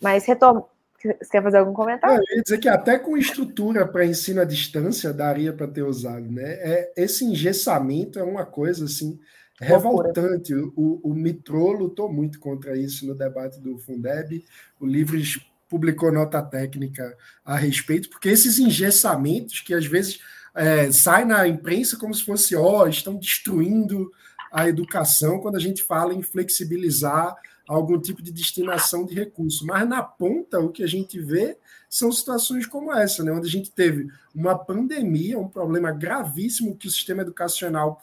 [0.00, 0.66] Mas retorno.
[1.00, 2.16] Você quer fazer algum comentário?
[2.16, 6.28] eu ia dizer que até com estrutura para ensino à distância daria para ter usado,
[6.28, 6.54] né?
[6.54, 9.16] É, esse engessamento é uma coisa assim
[9.60, 10.52] revoltante.
[10.54, 14.44] O, o Mitrô lutou muito contra isso no debate do Fundeb.
[14.80, 15.38] O Livres
[15.68, 20.20] publicou nota técnica a respeito, porque esses engessamentos que às vezes
[20.54, 24.10] é, saem na imprensa como se fosse, ó, oh, estão destruindo
[24.50, 27.34] a educação quando a gente fala em flexibilizar
[27.68, 29.66] algum tipo de destinação de recurso.
[29.66, 31.58] Mas na ponta, o que a gente vê
[31.88, 33.30] são situações como essa, né?
[33.30, 38.02] onde a gente teve uma pandemia, um problema gravíssimo que o sistema educacional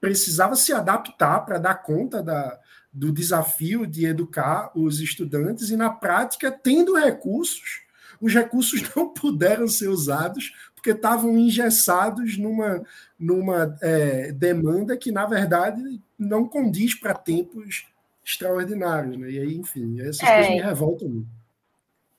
[0.00, 2.58] precisava se adaptar para dar conta da,
[2.92, 7.82] do desafio de educar os estudantes, e na prática, tendo recursos,
[8.20, 12.82] os recursos não puderam ser usados porque estavam engessados numa,
[13.18, 17.86] numa é, demanda que, na verdade, não condiz para tempos
[18.24, 19.16] extraordinários.
[19.18, 19.30] Né?
[19.30, 20.34] E aí, enfim, essas é.
[20.36, 21.40] coisas me revoltam muito.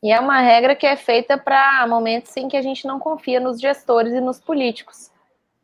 [0.03, 3.39] E é uma regra que é feita para momentos em que a gente não confia
[3.39, 5.11] nos gestores e nos políticos.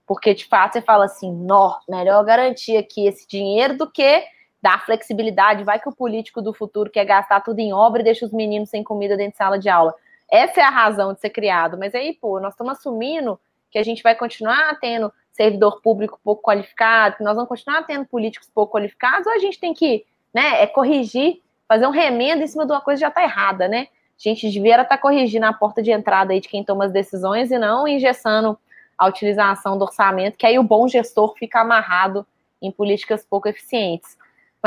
[0.05, 4.23] Porque, de fato, você fala assim, nó, melhor garantir aqui esse dinheiro do que
[4.61, 5.63] dar flexibilidade.
[5.63, 8.69] Vai que o político do futuro quer gastar tudo em obra e deixa os meninos
[8.69, 9.93] sem comida dentro de sala de aula.
[10.29, 11.77] Essa é a razão de ser criado.
[11.77, 13.39] Mas aí, pô, nós estamos assumindo
[13.69, 18.05] que a gente vai continuar tendo servidor público pouco qualificado, que nós vamos continuar tendo
[18.05, 22.47] políticos pouco qualificados, ou a gente tem que, né, é corrigir, fazer um remendo em
[22.47, 23.87] cima de uma coisa que já está errada, né?
[24.19, 26.91] A gente devia estar tá corrigindo a porta de entrada aí de quem toma as
[26.91, 28.57] decisões e não engessando
[28.97, 32.25] a utilização do orçamento, que aí o bom gestor fica amarrado
[32.59, 34.17] em políticas pouco eficientes.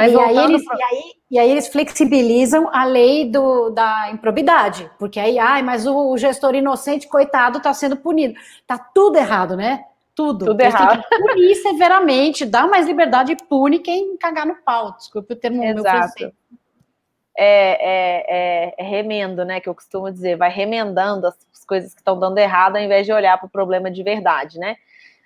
[0.01, 0.77] Mas e, aí eles, pra...
[0.77, 5.87] e, aí, e aí eles flexibilizam a lei do, da improbidade, porque aí, ai, mas
[5.87, 8.35] o, o gestor inocente, coitado, está sendo punido.
[8.67, 9.85] Tá tudo errado, né?
[10.15, 10.47] Tudo.
[10.47, 11.03] Tudo eles errado.
[11.09, 14.97] Tem que punir severamente, dá mais liberdade e pune quem cagar no pau.
[14.97, 16.13] Desculpe o termo Exato.
[16.19, 16.33] meu
[17.37, 19.61] é, é, é, é, remendo, né?
[19.61, 23.13] Que eu costumo dizer, vai remendando as coisas que estão dando errado ao invés de
[23.13, 24.77] olhar para o problema de verdade, né?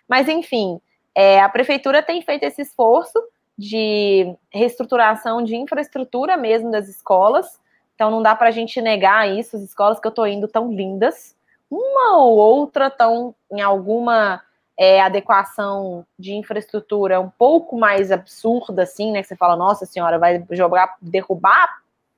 [0.09, 0.81] Mas, enfim,
[1.13, 3.21] é, a prefeitura tem feito esse esforço
[3.57, 7.61] de reestruturação de infraestrutura mesmo das escolas.
[7.95, 9.57] Então não dá para a gente negar isso.
[9.57, 11.37] As escolas que eu estou indo tão lindas,
[11.71, 14.43] uma ou outra estão em alguma
[14.77, 19.23] é, adequação de infraestrutura um pouco mais absurda, assim, né?
[19.23, 21.69] Que você fala, nossa senhora, vai jogar, derrubar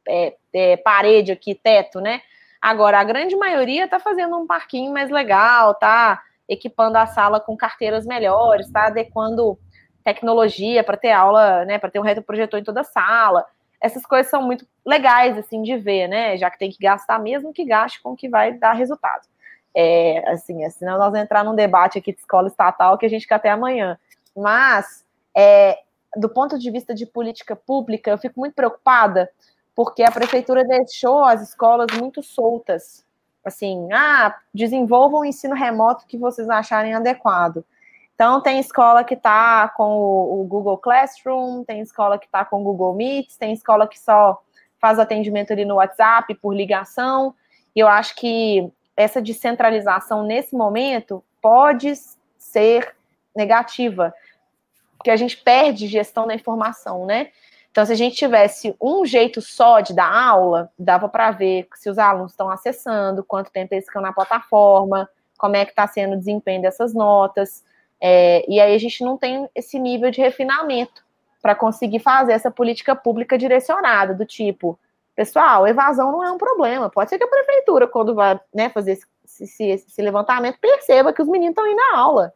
[0.09, 2.23] é, é, parede aqui, teto, né?
[2.61, 7.57] Agora, a grande maioria está fazendo um parquinho mais legal, tá equipando a sala com
[7.57, 9.59] carteiras melhores, está adequando
[10.07, 13.45] tecnologia para ter aula, né, para ter um retroprojetor em toda a sala.
[13.81, 17.53] Essas coisas são muito legais, assim, de ver, né, já que tem que gastar mesmo
[17.53, 19.27] que gaste com o que vai dar resultado.
[19.75, 23.09] É, assim, é, senão nós vamos entrar num debate aqui de escola estatal que a
[23.09, 23.99] gente quer até amanhã.
[24.35, 25.05] Mas,
[25.37, 25.77] é,
[26.17, 29.29] do ponto de vista de política pública, eu fico muito preocupada
[29.75, 33.05] porque a prefeitura deixou as escolas muito soltas.
[33.45, 37.65] Assim, ah, desenvolvam o ensino remoto que vocês acharem adequado.
[38.17, 42.65] Então, tem escola que está com o, Google Classroom, tem escola que está com o
[42.65, 44.43] Google Meet, tem escola que só
[44.81, 47.35] faz atendimento ali no WhatsApp por ligação.
[47.75, 51.93] E eu acho que essa descentralização nesse momento pode
[52.39, 52.97] ser
[53.37, 54.15] negativa,
[54.97, 57.29] porque a gente perde gestão da informação, né?
[57.71, 61.91] Então, se a gente tivesse um jeito só de dar aula, dava para ver se
[61.91, 65.07] os alunos estão acessando, quanto tempo eles ficam na plataforma,
[65.37, 67.63] como é que está sendo o desempenho dessas notas.
[68.01, 71.05] É, e aí a gente não tem esse nível de refinamento
[71.41, 74.79] para conseguir fazer essa política pública direcionada, do tipo,
[75.15, 76.91] pessoal, evasão não é um problema.
[76.91, 81.23] Pode ser que a prefeitura, quando vai né, fazer esse, esse, esse levantamento, perceba que
[81.23, 82.35] os meninos estão indo à aula.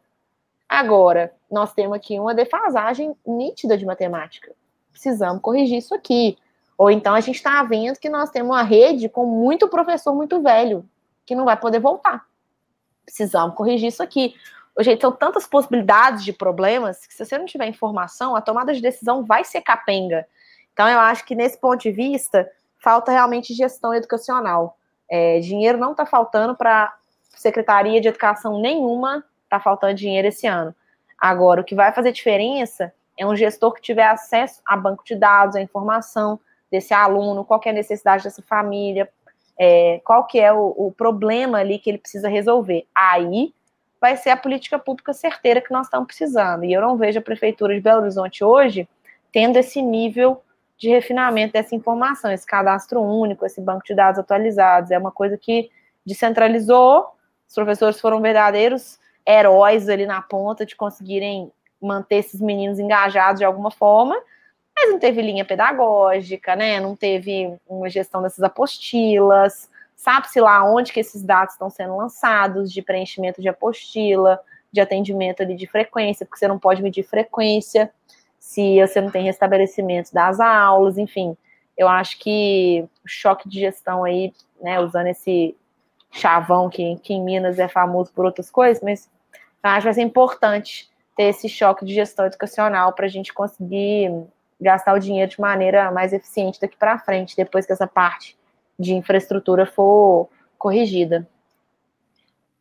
[0.68, 4.52] Agora, nós temos aqui uma defasagem nítida de matemática.
[4.92, 6.38] Precisamos corrigir isso aqui.
[6.78, 10.40] Ou então a gente está vendo que nós temos uma rede com muito professor muito
[10.40, 10.88] velho,
[11.26, 12.24] que não vai poder voltar.
[13.04, 14.34] Precisamos corrigir isso aqui.
[14.78, 18.80] Gente, são tantas possibilidades de problemas que se você não tiver informação, a tomada de
[18.80, 20.26] decisão vai ser capenga.
[20.72, 24.78] Então, eu acho que nesse ponto de vista, falta realmente gestão educacional.
[25.08, 26.94] É, dinheiro não está faltando para
[27.30, 30.74] Secretaria de Educação nenhuma, está faltando dinheiro esse ano.
[31.18, 35.14] Agora, o que vai fazer diferença é um gestor que tiver acesso a banco de
[35.14, 36.40] dados, a informação
[36.70, 39.10] desse aluno, qual é a necessidade dessa família,
[39.58, 42.86] é, qual que é o, o problema ali que ele precisa resolver.
[42.94, 43.52] Aí
[44.00, 46.64] vai ser a política pública certeira que nós estamos precisando.
[46.64, 48.88] E eu não vejo a Prefeitura de Belo Horizonte hoje
[49.32, 50.42] tendo esse nível
[50.76, 54.90] de refinamento dessa informação, esse cadastro único, esse banco de dados atualizados.
[54.90, 55.70] É uma coisa que
[56.04, 57.06] descentralizou,
[57.46, 63.44] os professores foram verdadeiros heróis ali na ponta de conseguirem manter esses meninos engajados de
[63.44, 64.16] alguma forma,
[64.74, 66.80] mas não teve linha pedagógica, né?
[66.80, 69.69] Não teve uma gestão dessas apostilas,
[70.00, 74.40] Sabe-se lá onde que esses dados estão sendo lançados, de preenchimento de apostila,
[74.72, 77.92] de atendimento ali de frequência, porque você não pode medir frequência
[78.38, 81.36] se você não tem restabelecimento das aulas, enfim.
[81.76, 85.54] Eu acho que o choque de gestão aí, né, usando esse
[86.10, 89.06] chavão que, que em Minas é famoso por outras coisas, mas
[89.62, 93.34] eu acho que vai ser importante ter esse choque de gestão educacional para a gente
[93.34, 94.10] conseguir
[94.58, 98.39] gastar o dinheiro de maneira mais eficiente daqui para frente, depois que essa parte
[98.80, 100.28] de infraestrutura for
[100.58, 101.28] corrigida.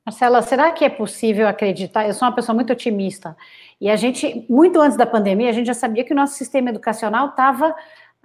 [0.06, 2.08] Marcela, será que é possível acreditar?
[2.08, 3.38] Eu sou uma pessoa muito otimista.
[3.80, 6.70] E a gente, muito antes da pandemia, a gente já sabia que o nosso sistema
[6.70, 7.76] educacional estava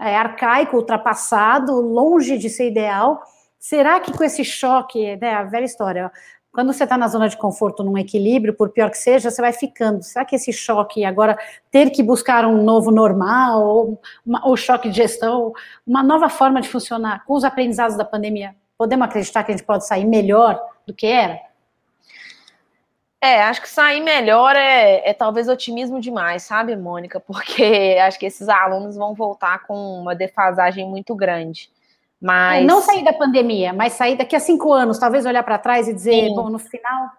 [0.01, 3.23] é, arcaico, ultrapassado, longe de ser ideal.
[3.59, 6.11] Será que com esse choque, né, a velha história,
[6.55, 9.53] quando você está na zona de conforto, num equilíbrio, por pior que seja, você vai
[9.53, 10.05] ficando.
[10.05, 11.37] Será que esse choque agora
[11.69, 15.53] ter que buscar um novo normal, ou, uma, ou choque de gestão,
[15.85, 19.67] uma nova forma de funcionar com os aprendizados da pandemia, podemos acreditar que a gente
[19.67, 21.41] pode sair melhor do que era?
[23.21, 27.19] É, acho que sair melhor é, é, talvez otimismo demais, sabe, Mônica?
[27.27, 31.69] Porque acho que esses alunos vão voltar com uma defasagem muito grande.
[32.25, 32.63] Mas...
[32.63, 35.87] É, não sair da pandemia, mas sair daqui a cinco anos, talvez olhar para trás
[35.87, 36.35] e dizer, Sim.
[36.35, 37.11] bom, no final.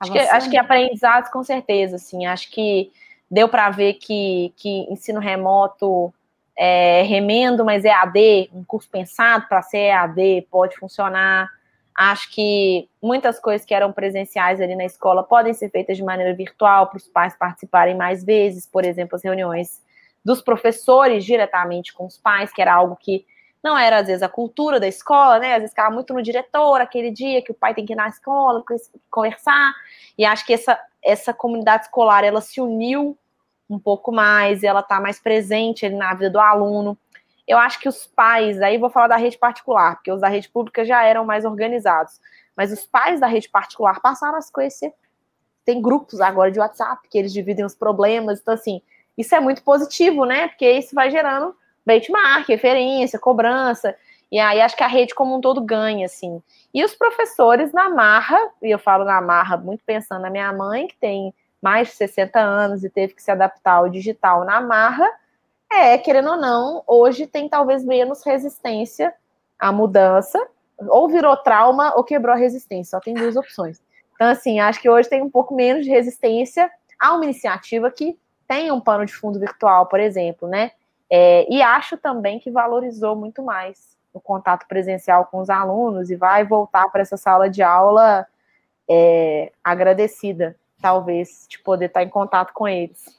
[0.00, 2.26] Acho que, acho que aprendizados, com certeza, assim.
[2.26, 2.90] Acho que
[3.30, 6.12] deu para ver que, que ensino remoto
[6.56, 11.48] é remendo, mas é AD, um curso pensado para ser EAD, pode funcionar.
[11.94, 16.34] Acho que muitas coisas que eram presenciais ali na escola podem ser feitas de maneira
[16.34, 19.80] virtual para os pais participarem mais vezes, por exemplo, as reuniões
[20.24, 23.24] dos professores diretamente com os pais, que era algo que
[23.62, 25.54] não era, às vezes, a cultura da escola, né?
[25.54, 28.08] Às vezes ficava muito no diretor, aquele dia que o pai tem que ir na
[28.08, 28.62] escola,
[29.10, 29.72] conversar.
[30.16, 33.18] E acho que essa, essa comunidade escolar, ela se uniu
[33.68, 36.96] um pouco mais, ela está mais presente na vida do aluno.
[37.46, 40.48] Eu acho que os pais, aí vou falar da rede particular, porque os da rede
[40.48, 42.20] pública já eram mais organizados,
[42.56, 44.92] mas os pais da rede particular passaram a se conhecer.
[45.64, 48.80] Tem grupos agora de WhatsApp que eles dividem os problemas, então assim,
[49.16, 50.48] isso é muito positivo, né?
[50.48, 51.54] Porque isso vai gerando
[51.88, 53.96] benchmark, referência, cobrança,
[54.30, 56.42] e aí acho que a rede como um todo ganha, assim.
[56.72, 60.86] E os professores na marra, e eu falo na marra muito pensando na minha mãe,
[60.86, 65.08] que tem mais de 60 anos e teve que se adaptar ao digital na marra,
[65.72, 69.12] é, querendo ou não, hoje tem talvez menos resistência
[69.58, 70.38] à mudança,
[70.88, 73.82] ou virou trauma ou quebrou a resistência, só tem duas opções.
[74.14, 78.18] Então, assim, acho que hoje tem um pouco menos de resistência a uma iniciativa que
[78.46, 80.72] tem um pano de fundo virtual, por exemplo, né?
[81.10, 86.16] É, e acho também que valorizou muito mais o contato presencial com os alunos e
[86.16, 88.26] vai voltar para essa sala de aula
[88.88, 93.18] é, agradecida, talvez, de poder estar em contato com eles.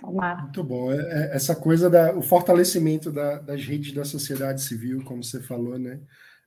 [0.00, 0.42] Tomara.
[0.42, 0.92] Muito bom.
[0.92, 5.40] É, é, essa coisa da o fortalecimento da, das redes da sociedade civil, como você
[5.40, 6.00] falou, né?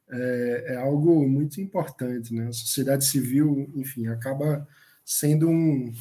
[0.10, 2.48] É, é, algo muito importante, né?
[2.48, 4.68] A sociedade civil, enfim, acaba
[5.04, 5.94] sendo um,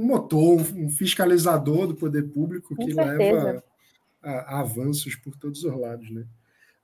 [0.00, 3.62] um motor, um fiscalizador do poder público que leva
[4.22, 6.24] a, a, avanços por todos os lados, né?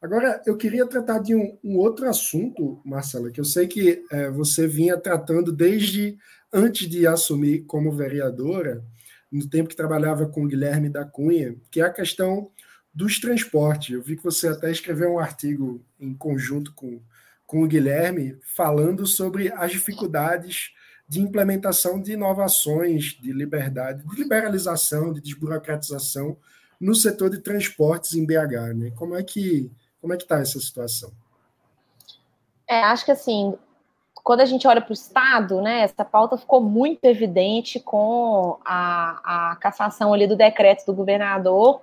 [0.01, 4.31] Agora, eu queria tratar de um, um outro assunto, Marcela, que eu sei que é,
[4.31, 6.19] você vinha tratando desde
[6.53, 8.85] antes de assumir como vereadora,
[9.33, 12.51] no tempo que trabalhava com o Guilherme da Cunha, que é a questão
[12.95, 13.95] dos transportes.
[13.95, 17.01] Eu vi que você até escreveu um artigo em conjunto com,
[17.47, 20.76] com o Guilherme falando sobre as dificuldades
[21.09, 26.37] de implementação de inovações, de liberdade, de liberalização, de desburocratização
[26.81, 28.93] no setor de transportes em BH, né?
[28.97, 31.11] Como é que como é que está essa situação?
[32.69, 33.57] É, acho que assim,
[34.23, 39.53] quando a gente olha para o Estado, né, essa pauta ficou muito evidente com a,
[39.53, 41.83] a cassação ali do decreto do governador,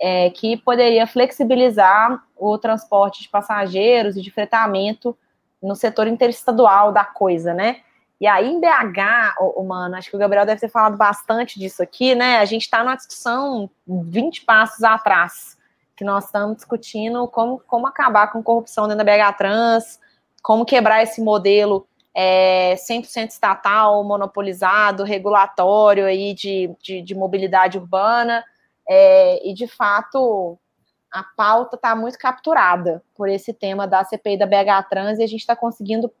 [0.00, 5.16] é, que poderia flexibilizar o transporte de passageiros e de fretamento
[5.62, 7.80] no setor interestadual da coisa, né?
[8.20, 11.82] E aí, em BH, oh, mano, acho que o Gabriel deve ter falado bastante disso
[11.82, 12.38] aqui, né?
[12.38, 15.56] A gente está numa discussão 20 passos atrás,
[15.96, 20.00] que nós estamos discutindo como, como acabar com corrupção dentro da BH Trans,
[20.42, 28.44] como quebrar esse modelo é, 100% estatal, monopolizado, regulatório aí de, de, de mobilidade urbana,
[28.88, 30.58] é, e de fato
[31.12, 35.26] a pauta está muito capturada por esse tema da CPI da BH Trans e a
[35.26, 36.12] gente está conseguindo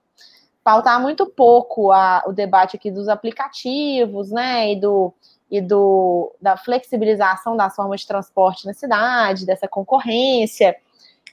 [0.68, 5.14] pautar muito pouco a, o debate aqui dos aplicativos, né, e do
[5.50, 10.76] e do, da flexibilização das formas de transporte na cidade, dessa concorrência.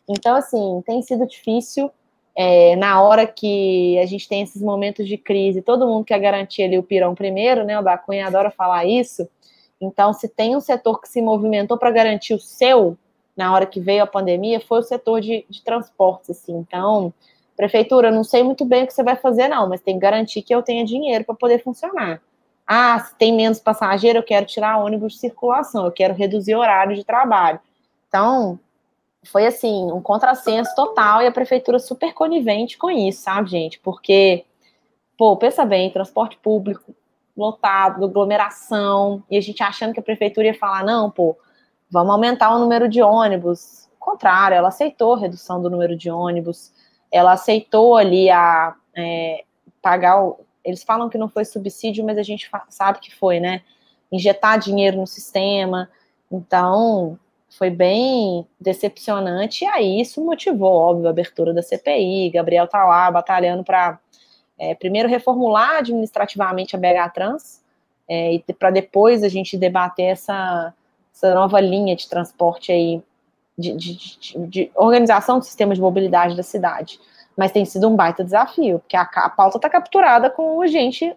[0.08, 1.92] Então, assim, tem sido difícil
[2.34, 6.64] é, na hora que a gente tem esses momentos de crise, todo mundo quer garantir
[6.64, 7.78] ali o pirão primeiro, né?
[7.78, 9.28] O da Cunha adora falar isso.
[9.82, 12.98] Então, se tem um setor que se movimentou para garantir o seu,
[13.36, 16.56] na hora que veio a pandemia, foi o setor de, de transportes, assim.
[16.56, 17.14] Então,
[17.56, 20.42] prefeitura, não sei muito bem o que você vai fazer, não, mas tem que garantir
[20.42, 22.22] que eu tenha dinheiro para poder funcionar.
[22.68, 26.60] Ah, se tem menos passageiro, eu quero tirar ônibus de circulação, eu quero reduzir o
[26.60, 27.60] horário de trabalho.
[28.08, 28.60] Então,
[29.24, 33.80] foi assim, um contrassenso total e a prefeitura super conivente com isso, sabe, gente?
[33.80, 34.46] Porque,
[35.18, 36.96] pô, pensa bem, transporte público
[37.36, 41.38] lotado, aglomeração, e a gente achando que a prefeitura ia falar, não, pô,
[41.92, 43.90] vamos aumentar o número de ônibus.
[44.00, 46.72] Ao contrário, ela aceitou a redução do número de ônibus,
[47.16, 49.44] ela aceitou ali a é,
[49.82, 53.62] pagar o, eles falam que não foi subsídio, mas a gente sabe que foi, né?
[54.12, 55.90] Injetar dinheiro no sistema.
[56.32, 59.64] Então, foi bem decepcionante.
[59.64, 62.32] E aí, isso motivou, óbvio, a abertura da CPI.
[62.32, 64.00] Gabriel tá lá batalhando para,
[64.58, 67.64] é, primeiro, reformular administrativamente a BH Trans,
[68.08, 70.74] é, e para depois a gente debater essa,
[71.14, 73.02] essa nova linha de transporte aí,
[73.58, 77.00] de, de, de, organização do sistema de mobilidade da cidade.
[77.38, 81.16] Mas tem sido um baita desafio, porque a, a pauta está capturada com gente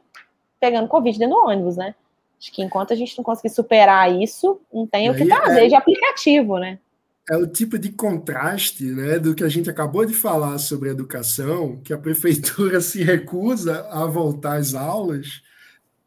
[0.60, 1.94] pegando Covid dentro do ônibus, né?
[2.40, 5.68] Acho que enquanto a gente não conseguir superar isso, não tem o que fazer é,
[5.68, 6.78] de aplicativo, né?
[7.28, 11.76] É o tipo de contraste né, do que a gente acabou de falar sobre educação,
[11.84, 15.42] que a prefeitura se recusa a voltar às aulas,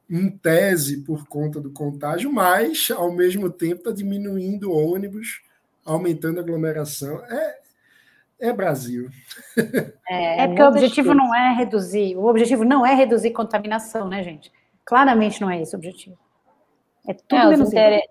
[0.10, 5.42] em tese por conta do contágio, mas ao mesmo tempo está diminuindo ônibus,
[5.86, 7.24] aumentando a aglomeração.
[7.26, 7.60] É,
[8.40, 9.10] é Brasil.
[10.10, 14.24] É, é porque o objetivo não é reduzir, o objetivo não é reduzir contaminação, né,
[14.24, 14.52] gente?
[14.86, 16.18] Claramente não é esse o objetivo.
[17.08, 18.02] É tudo é, menos inter...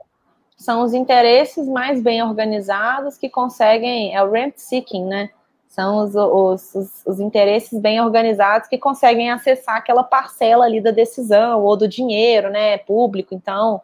[0.56, 5.30] São os interesses mais bem organizados que conseguem, é o rent seeking, né?
[5.68, 10.90] São os, os, os, os interesses bem organizados que conseguem acessar aquela parcela ali da
[10.90, 13.34] decisão ou do dinheiro, né, público.
[13.34, 13.80] Então,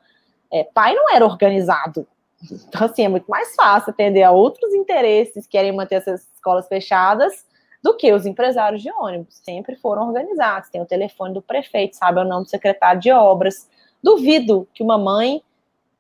[0.53, 2.07] é, pai não era organizado,
[2.43, 6.69] então, assim, é muito mais fácil atender a outros interesses que querem manter essas escolas
[6.69, 7.47] fechadas
[7.83, 9.37] do que os empresários de ônibus.
[9.45, 10.69] Sempre foram organizados.
[10.71, 13.69] Tem o telefone do prefeito, sabe o nome do secretário de obras.
[14.03, 15.43] Duvido que uma mãe,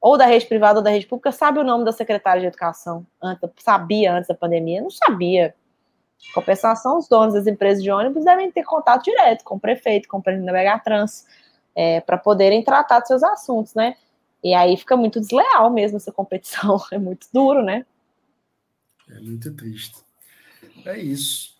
[0.00, 3.06] ou da rede privada ou da rede pública, sabe o nome da secretária de educação.
[3.22, 4.82] Antes, sabia antes da pandemia?
[4.82, 5.54] Não sabia.
[6.34, 10.18] Compensação, os donos das empresas de ônibus devem ter contato direto com o prefeito, com
[10.18, 11.24] o presidente da Mega Trans,
[11.74, 13.96] é, para poderem tratar dos seus assuntos, né?
[14.42, 16.80] E aí fica muito desleal mesmo essa competição.
[16.92, 17.84] É muito duro, né?
[19.10, 19.96] É muito triste.
[20.84, 21.56] É isso.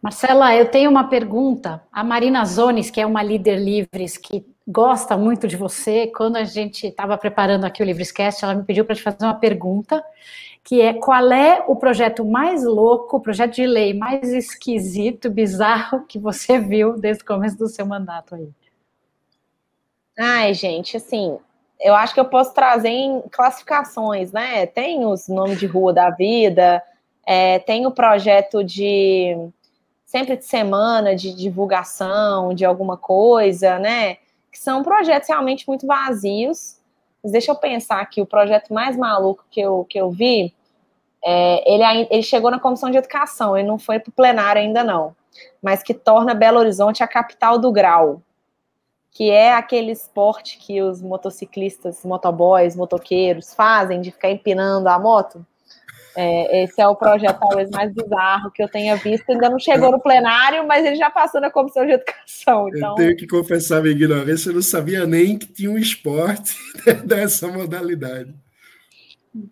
[0.00, 1.82] Marcela, eu tenho uma pergunta.
[1.90, 6.44] A Marina Zones, que é uma líder livres que gosta muito de você, quando a
[6.44, 10.04] gente estava preparando aqui o Livrescast, ela me pediu para te fazer uma pergunta,
[10.62, 16.04] que é qual é o projeto mais louco, o projeto de lei mais esquisito, bizarro
[16.06, 18.50] que você viu desde o começo do seu mandato aí?
[20.18, 21.38] Ai, gente, assim,
[21.80, 24.66] eu acho que eu posso trazer em classificações, né?
[24.66, 26.82] Tem os nomes de rua da vida,
[27.26, 29.36] é, tem o projeto de
[30.04, 34.14] sempre de semana de divulgação de alguma coisa, né?
[34.50, 36.78] Que são projetos realmente muito vazios.
[37.22, 40.54] Mas deixa eu pensar aqui, o projeto mais maluco que eu, que eu vi,
[41.24, 44.84] é, ele, ele chegou na comissão de educação, ele não foi para o plenário ainda
[44.84, 45.14] não,
[45.60, 48.22] mas que torna Belo Horizonte a capital do grau
[49.10, 55.44] que é aquele esporte que os motociclistas, motoboys, motoqueiros fazem de ficar empinando a moto.
[56.16, 59.30] É, esse é o projeto talvez mais bizarro que eu tenha visto.
[59.30, 62.68] Ainda não chegou no plenário, mas ele já passou na comissão de educação.
[62.68, 62.90] Então...
[62.90, 66.56] Eu tenho que confessar minha ignorância, eu não sabia nem que tinha um esporte
[67.06, 68.34] dessa modalidade.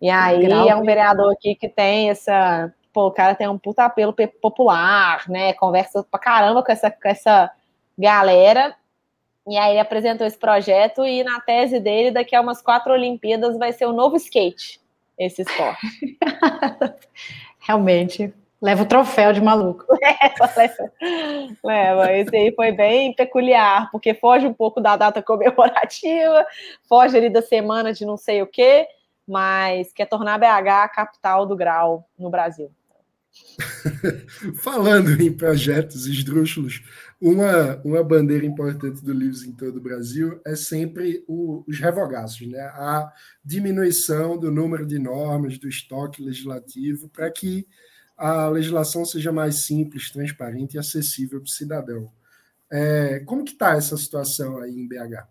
[0.02, 2.72] E aí é um vereador aqui que tem essa.
[2.92, 5.52] Pô, o cara tem um puta apelo popular, né?
[5.52, 7.50] Conversa pra caramba com essa, com essa
[7.96, 8.74] galera
[9.47, 13.57] e aí ele apresentou esse projeto e na tese dele, daqui a umas quatro Olimpíadas,
[13.57, 14.80] vai ser o novo skate,
[15.16, 15.86] esse esporte.
[17.61, 19.84] Realmente, leva o troféu de maluco.
[20.03, 20.92] Leva, leva.
[21.64, 22.12] leva.
[22.12, 26.44] Esse aí foi bem peculiar, porque foge um pouco da data comemorativa,
[26.88, 28.86] foge ali da semana de não sei o quê,
[29.26, 32.70] mas quer tornar BH a capital do grau no Brasil.
[34.62, 36.82] Falando em projetos esdrúxulos,
[37.20, 42.46] uma, uma bandeira importante do Livros em todo o Brasil é sempre o, os revogaços,
[42.46, 42.60] né?
[42.60, 43.12] a
[43.44, 47.66] diminuição do número de normas, do estoque legislativo, para que
[48.16, 52.10] a legislação seja mais simples, transparente e acessível para o cidadão.
[52.70, 55.26] É, como que está essa situação aí em BH?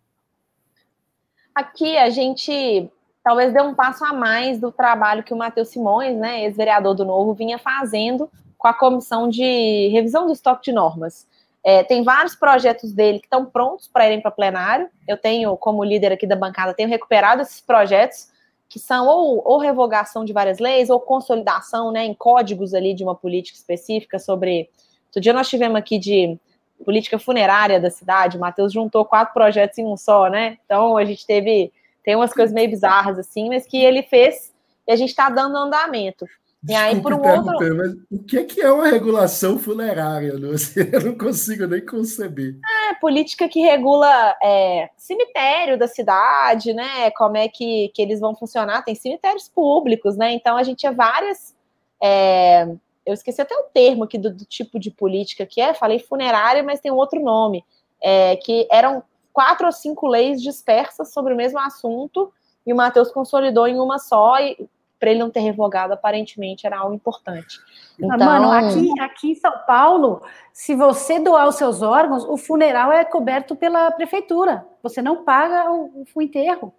[1.53, 2.89] Aqui a gente
[3.23, 7.05] talvez deu um passo a mais do trabalho que o Matheus Simões, né, ex-vereador do
[7.05, 11.27] Novo, vinha fazendo com a comissão de revisão do estoque de normas.
[11.67, 14.87] É, tem vários projetos dele que estão prontos para irem para plenário.
[15.07, 18.27] Eu tenho, como líder aqui da bancada, tenho recuperado esses projetos,
[18.69, 23.03] que são ou, ou revogação de várias leis, ou consolidação né, em códigos ali de
[23.03, 24.69] uma política específica sobre.
[25.07, 26.37] Outro dia nós tivemos aqui de
[26.85, 30.59] política funerária da cidade, o Matheus juntou quatro projetos em um só, né?
[30.65, 31.73] Então a gente teve.
[32.03, 34.53] Tem umas coisas meio bizarras, assim, mas que ele fez
[34.87, 36.27] e a gente está dando andamento.
[36.67, 37.75] E aí, por um outro.
[37.75, 40.33] Mas o que é, que é uma regulação funerária?
[40.91, 42.57] Eu não consigo nem conceber.
[42.89, 47.11] É, política que regula é, cemitério da cidade, né?
[47.11, 48.83] Como é que, que eles vão funcionar?
[48.83, 50.33] Tem cemitérios públicos, né?
[50.33, 51.55] Então a gente tinha várias.
[52.01, 52.67] É,
[53.05, 56.63] eu esqueci até o termo aqui do, do, tipo de política que é, falei funerária,
[56.63, 57.63] mas tem um outro nome.
[58.01, 62.31] É, que eram quatro ou cinco leis dispersas sobre o mesmo assunto,
[62.65, 64.57] e o Matheus consolidou em uma só, e
[64.99, 67.59] para ele não ter revogado, aparentemente era algo importante.
[67.99, 68.17] Então...
[68.17, 70.21] Mano, aqui, aqui em São Paulo,
[70.53, 74.65] se você doar os seus órgãos, o funeral é coberto pela prefeitura.
[74.81, 76.73] Você não paga o, o enterro.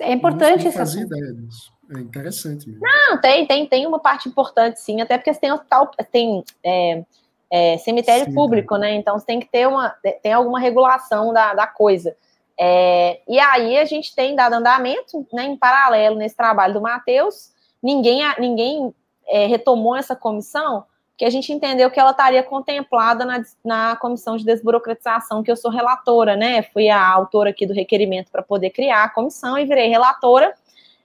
[0.00, 0.78] É importante isso.
[0.78, 1.72] Fazia ideia disso.
[1.94, 2.82] É interessante mesmo.
[2.82, 7.02] Não, tem, tem, tem uma parte importante, sim, até porque você tem hospital, tem é,
[7.50, 8.94] é, cemitério sim, público, né?
[8.94, 9.90] Então você tem que ter uma,
[10.22, 12.14] tem alguma regulação da, da coisa.
[12.60, 17.52] É, e aí a gente tem dado andamento, né, em paralelo nesse trabalho do Matheus,
[17.82, 18.94] ninguém, ninguém
[19.26, 20.84] é, retomou essa comissão,
[21.16, 25.56] que a gente entendeu que ela estaria contemplada na, na comissão de desburocratização, que eu
[25.56, 26.62] sou relatora, né?
[26.62, 30.54] Fui a autora aqui do requerimento para poder criar a comissão e virei relatora.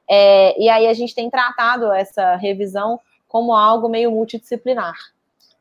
[0.08, 4.94] É, e aí a gente tem tratado essa revisão como algo meio multidisciplinar.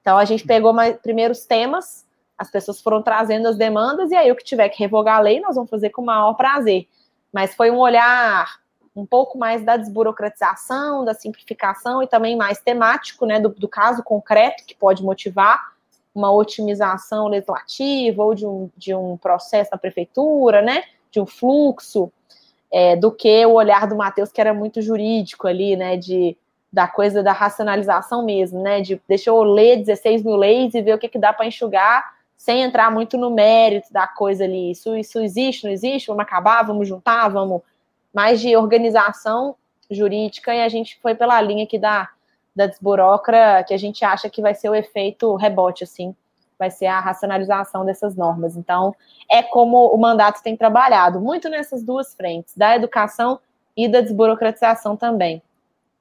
[0.02, 2.04] Então a gente pegou mais, primeiros temas,
[2.36, 5.40] as pessoas foram trazendo as demandas, e aí o que tiver que revogar a lei,
[5.40, 6.86] nós vamos fazer com o maior prazer.
[7.32, 8.60] Mas foi um olhar
[8.94, 14.02] um pouco mais da desburocratização, da simplificação e também mais temático, né, do, do caso
[14.02, 15.72] concreto que pode motivar
[16.14, 22.12] uma otimização legislativa ou de um, de um processo na prefeitura, né, de um fluxo,
[22.70, 26.36] é, do que o olhar do Matheus, que era muito jurídico ali, né, de,
[26.70, 30.94] da coisa da racionalização mesmo, né, de deixa eu ler 16 mil leis e ver
[30.94, 34.94] o que, que dá para enxugar, sem entrar muito no mérito da coisa ali, isso,
[34.96, 37.62] isso existe, não existe, vamos acabar, vamos juntar, vamos
[38.12, 39.56] mais de organização
[39.90, 42.08] jurídica, e a gente foi pela linha aqui da,
[42.54, 46.14] da desburocra, que a gente acha que vai ser o efeito rebote, assim,
[46.58, 48.56] vai ser a racionalização dessas normas.
[48.56, 48.94] Então,
[49.30, 53.40] é como o mandato tem trabalhado, muito nessas duas frentes, da educação
[53.76, 55.42] e da desburocratização também.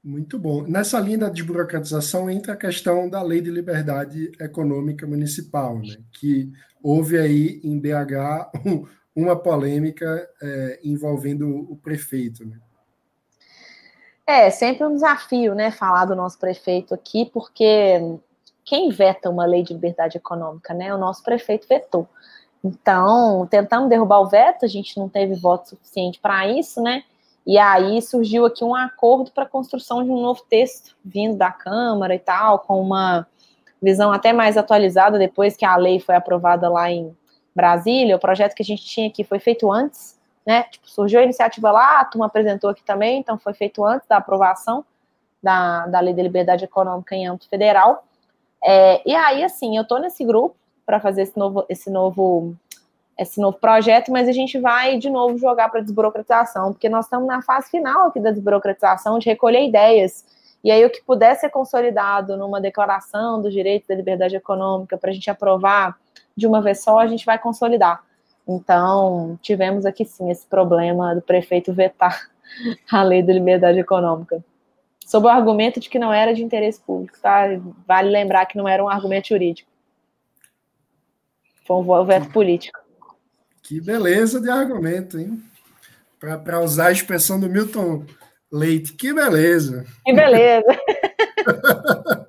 [0.03, 0.64] Muito bom.
[0.64, 5.97] Nessa linha da desburocratização entra a questão da Lei de Liberdade Econômica Municipal, né?
[6.12, 6.51] que
[6.82, 8.86] houve aí em BH um,
[9.16, 12.45] uma polêmica é, envolvendo o prefeito.
[12.45, 12.57] Né?
[14.26, 17.99] É, sempre um desafio, né, falar do nosso prefeito aqui, porque
[18.64, 20.93] quem veta uma lei de liberdade econômica, né?
[20.93, 22.07] O nosso prefeito vetou.
[22.64, 27.03] Então, tentamos derrubar o veto, a gente não teve voto suficiente para isso, né?
[27.45, 31.51] E aí surgiu aqui um acordo para a construção de um novo texto vindo da
[31.51, 33.28] Câmara e tal, com uma
[33.82, 37.16] visão até mais atualizada depois que a lei foi aprovada lá em
[37.55, 40.63] Brasília, o projeto que a gente tinha aqui foi feito antes, né?
[40.63, 44.17] Tipo, surgiu a iniciativa lá, a turma apresentou aqui também, então foi feito antes da
[44.17, 44.85] aprovação
[45.41, 48.05] da, da Lei de Liberdade Econômica em âmbito federal.
[48.63, 52.55] É, e aí, assim, eu tô nesse grupo para fazer esse novo, esse novo
[53.17, 57.27] esse novo projeto, mas a gente vai de novo jogar para desburocratização, porque nós estamos
[57.27, 60.25] na fase final aqui da desburocratização, de recolher ideias.
[60.63, 65.11] E aí, o que puder ser consolidado numa declaração dos direitos da liberdade econômica para
[65.11, 65.99] a gente aprovar
[66.36, 68.03] de uma vez só, a gente vai consolidar.
[68.47, 72.29] Então, tivemos aqui sim esse problema do prefeito vetar
[72.91, 74.43] a lei da liberdade econômica.
[75.05, 77.47] Sob o argumento de que não era de interesse público, tá?
[77.88, 79.69] Vale lembrar que não era um argumento jurídico.
[81.65, 82.79] Foi um veto político.
[83.61, 85.41] Que beleza de argumento, hein?
[86.19, 88.05] Para usar a expressão do Milton
[88.51, 88.93] Leite.
[88.93, 89.86] Que beleza!
[90.05, 90.67] Que beleza!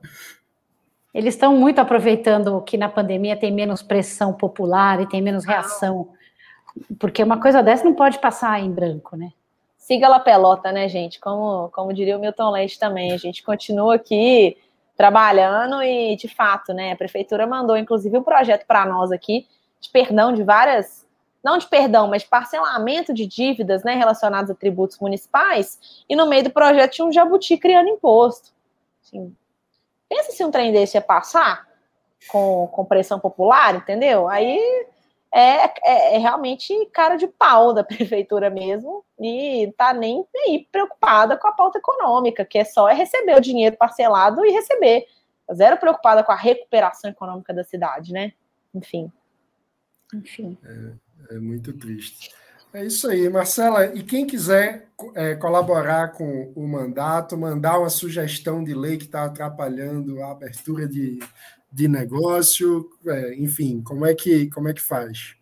[1.14, 6.08] Eles estão muito aproveitando que na pandemia tem menos pressão popular e tem menos reação.
[6.98, 9.32] Porque uma coisa dessa não pode passar em branco, né?
[9.76, 11.20] Siga la pelota, né, gente?
[11.20, 13.12] Como, como diria o Milton Leite também.
[13.12, 14.56] A gente continua aqui
[14.96, 19.46] trabalhando e, de fato, né, a prefeitura mandou, inclusive, um projeto para nós aqui
[19.80, 21.06] de perdão de várias,
[21.42, 26.28] não de perdão, mas de parcelamento de dívidas, né, relacionadas a tributos municipais, e no
[26.28, 28.52] meio do projeto tinha um jabuti criando imposto.
[29.02, 29.34] Assim,
[30.12, 31.66] Pensa se um trem desse ia passar
[32.28, 34.28] com, com pressão popular, entendeu?
[34.28, 34.60] Aí
[35.32, 41.34] é, é, é, realmente cara de pau da prefeitura mesmo e tá nem aí preocupada
[41.38, 45.06] com a pauta econômica, que é só é receber o dinheiro parcelado e receber.
[45.50, 48.34] Zero preocupada com a recuperação econômica da cidade, né?
[48.74, 49.10] Enfim.
[50.12, 50.58] Enfim.
[50.62, 52.34] É, é muito triste.
[52.74, 53.86] É isso aí, Marcela.
[53.94, 59.24] E quem quiser é, colaborar com o mandato, mandar uma sugestão de lei que está
[59.24, 61.18] atrapalhando a abertura de,
[61.70, 65.34] de negócio, é, enfim, como é que como é que faz?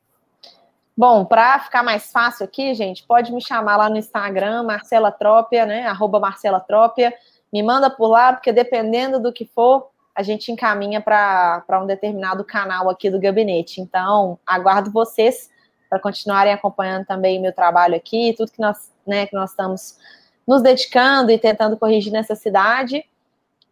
[0.96, 5.64] Bom, para ficar mais fácil aqui, gente, pode me chamar lá no Instagram, Marcela Trópia,
[5.64, 5.86] né?
[5.86, 7.14] Arroba Marcela Trópia.
[7.52, 12.44] me manda por lá, porque dependendo do que for, a gente encaminha para um determinado
[12.44, 13.80] canal aqui do gabinete.
[13.80, 15.49] Então, aguardo vocês
[15.90, 19.98] para continuarem acompanhando também meu trabalho aqui, tudo que nós, né, que nós estamos
[20.46, 23.04] nos dedicando e tentando corrigir nessa cidade.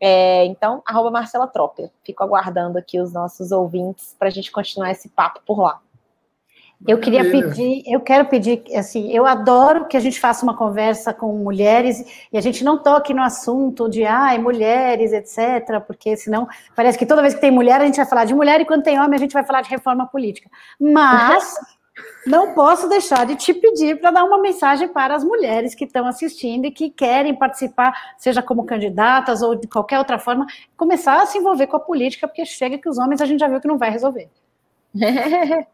[0.01, 1.91] É, então, arroba Marcela Tropper.
[2.05, 5.81] Fico aguardando aqui os nossos ouvintes para a gente continuar esse papo por lá.
[6.87, 11.13] Eu queria pedir, eu quero pedir, assim, eu adoro que a gente faça uma conversa
[11.13, 16.47] com mulheres e a gente não toque no assunto de, ai, mulheres, etc., porque senão
[16.77, 18.85] parece que toda vez que tem mulher a gente vai falar de mulher e quando
[18.85, 20.49] tem homem a gente vai falar de reforma política.
[20.79, 21.59] Mas
[22.27, 26.07] não posso deixar de te pedir para dar uma mensagem para as mulheres que estão
[26.07, 30.47] assistindo e que querem participar, seja como candidatas ou de qualquer outra forma,
[30.77, 33.49] começar a se envolver com a política, porque chega que os homens a gente já
[33.49, 34.29] viu que não vai resolver.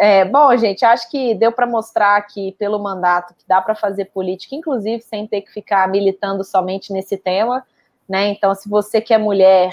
[0.00, 4.06] é, bom, gente, acho que deu para mostrar aqui pelo mandato que dá para fazer
[4.06, 7.64] política, inclusive sem ter que ficar militando somente nesse tema,
[8.08, 8.28] né?
[8.28, 9.70] Então, se você que é mulher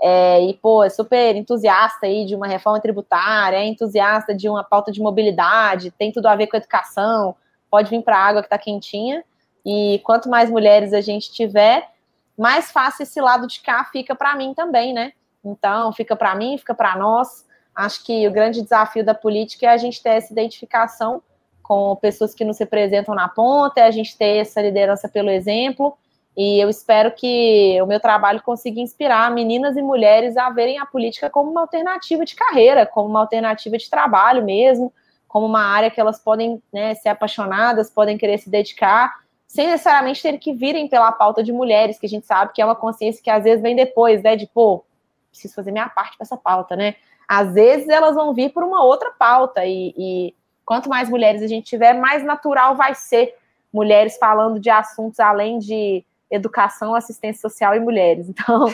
[0.00, 4.62] é, e, pô, é super entusiasta aí de uma reforma tributária, é entusiasta de uma
[4.62, 7.34] pauta de mobilidade, tem tudo a ver com educação,
[7.70, 9.24] pode vir para a água que está quentinha.
[9.66, 11.88] E quanto mais mulheres a gente tiver,
[12.36, 15.12] mais fácil esse lado de cá fica para mim também, né?
[15.44, 17.44] Então, fica para mim, fica para nós.
[17.74, 21.22] Acho que o grande desafio da política é a gente ter essa identificação
[21.62, 25.98] com pessoas que nos representam na ponta, é a gente ter essa liderança pelo exemplo.
[26.38, 30.86] E eu espero que o meu trabalho consiga inspirar meninas e mulheres a verem a
[30.86, 34.92] política como uma alternativa de carreira, como uma alternativa de trabalho mesmo,
[35.26, 39.16] como uma área que elas podem né, ser apaixonadas, podem querer se dedicar,
[39.48, 42.64] sem necessariamente ter que virem pela pauta de mulheres, que a gente sabe que é
[42.64, 44.36] uma consciência que às vezes vem depois, né?
[44.36, 44.84] De, pô,
[45.30, 46.94] preciso fazer minha parte para essa pauta, né?
[47.28, 50.34] às vezes elas vão vir por uma outra pauta, e, e
[50.64, 53.36] quanto mais mulheres a gente tiver, mais natural vai ser
[53.70, 58.28] mulheres falando de assuntos além de educação, assistência social e mulheres.
[58.38, 58.66] Então,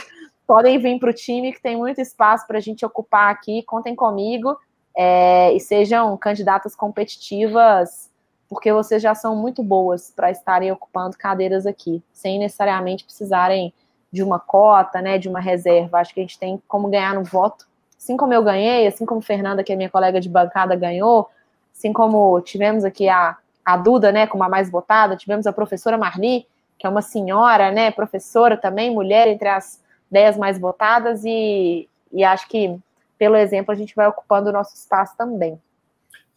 [0.47, 3.95] podem vir para o time que tem muito espaço para a gente ocupar aqui, contem
[3.97, 4.57] comigo
[4.95, 8.11] é, e sejam candidatas competitivas,
[8.49, 13.73] porque vocês já são muito boas para estarem ocupando cadeiras aqui, sem necessariamente precisarem
[14.13, 15.99] de uma cota, né, de uma reserva.
[15.99, 17.67] Acho que a gente tem como ganhar no voto
[18.05, 21.31] assim como eu ganhei, assim como Fernanda, que é minha colega de bancada, ganhou,
[21.75, 25.97] assim como tivemos aqui a, a Duda, né, como a mais votada, tivemos a professora
[25.97, 26.47] Marli,
[26.85, 29.81] que é uma senhora, né, professora também, mulher entre as
[30.11, 32.79] dez mais votadas, e, e acho que,
[33.17, 35.59] pelo exemplo, a gente vai ocupando o nosso espaço também.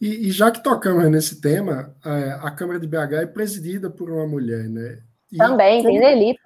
[0.00, 4.10] E, e já que tocamos nesse tema, a, a, Câmara de BH é presidida por
[4.10, 5.00] uma mulher, né?
[5.30, 6.00] E também, como...
[6.00, 6.38] tem.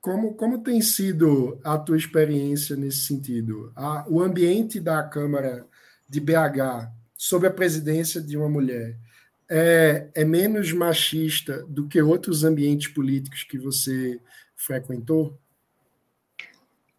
[0.00, 3.70] Como, como tem sido a tua experiência nesse sentido?
[3.76, 5.66] A, o ambiente da Câmara
[6.08, 8.96] de BH, sob a presidência de uma mulher,
[9.50, 14.20] é, é menos machista do que outros ambientes políticos que você
[14.54, 15.36] frequentou?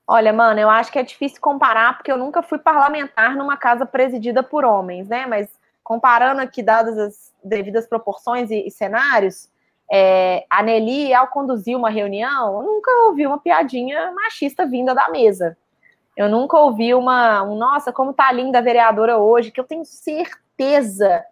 [0.05, 3.85] Olha, mano, eu acho que é difícil comparar, porque eu nunca fui parlamentar numa casa
[3.85, 5.25] presidida por homens, né?
[5.25, 5.47] Mas
[5.81, 9.49] comparando aqui, dadas as devidas proporções e, e cenários,
[9.89, 15.57] é, a Nelly, ao conduzir uma reunião, nunca ouvi uma piadinha machista vinda da mesa.
[16.17, 19.85] Eu nunca ouvi uma, um, nossa, como tá linda a vereadora hoje, que eu tenho
[19.85, 20.40] certeza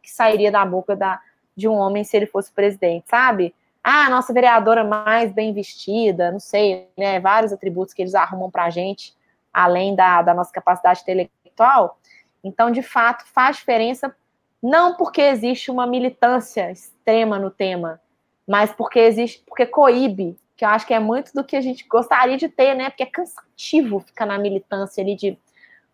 [0.01, 1.19] que sairia da boca da,
[1.55, 3.53] de um homem se ele fosse presidente, sabe?
[3.83, 7.19] Ah, nossa vereadora mais bem vestida, não sei, né?
[7.19, 9.15] Vários atributos que eles arrumam pra gente,
[9.53, 11.97] além da, da nossa capacidade intelectual.
[12.43, 14.15] Então, de fato, faz diferença,
[14.61, 18.01] não porque existe uma militância extrema no tema,
[18.47, 21.87] mas porque existe, porque coíbe, que eu acho que é muito do que a gente
[21.87, 22.89] gostaria de ter, né?
[22.89, 25.37] Porque é cansativo ficar na militância ali de,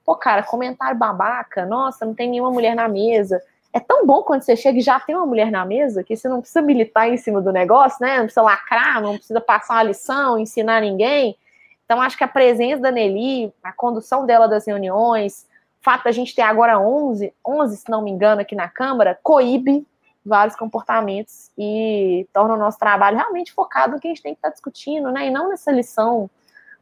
[0.06, 3.41] pô, cara, comentário babaca, nossa, não tem nenhuma mulher na mesa.
[3.74, 6.30] É tão bom quando você chega e já tem uma mulher na mesa que você
[6.30, 8.18] não precisa militar em cima do negócio, né?
[8.18, 11.36] Não precisa lacrar, não precisa passar uma lição, ensinar ninguém.
[11.84, 15.45] Então, acho que a presença da Nelly, a condução dela das reuniões,
[15.82, 19.20] o fato da gente ter agora 11, 11, se não me engano, aqui na Câmara,
[19.22, 19.86] coíbe
[20.26, 24.39] vários comportamentos e torna o nosso trabalho realmente focado no que a gente tem que
[24.39, 25.28] estar tá discutindo, né?
[25.28, 26.30] E não nessa lição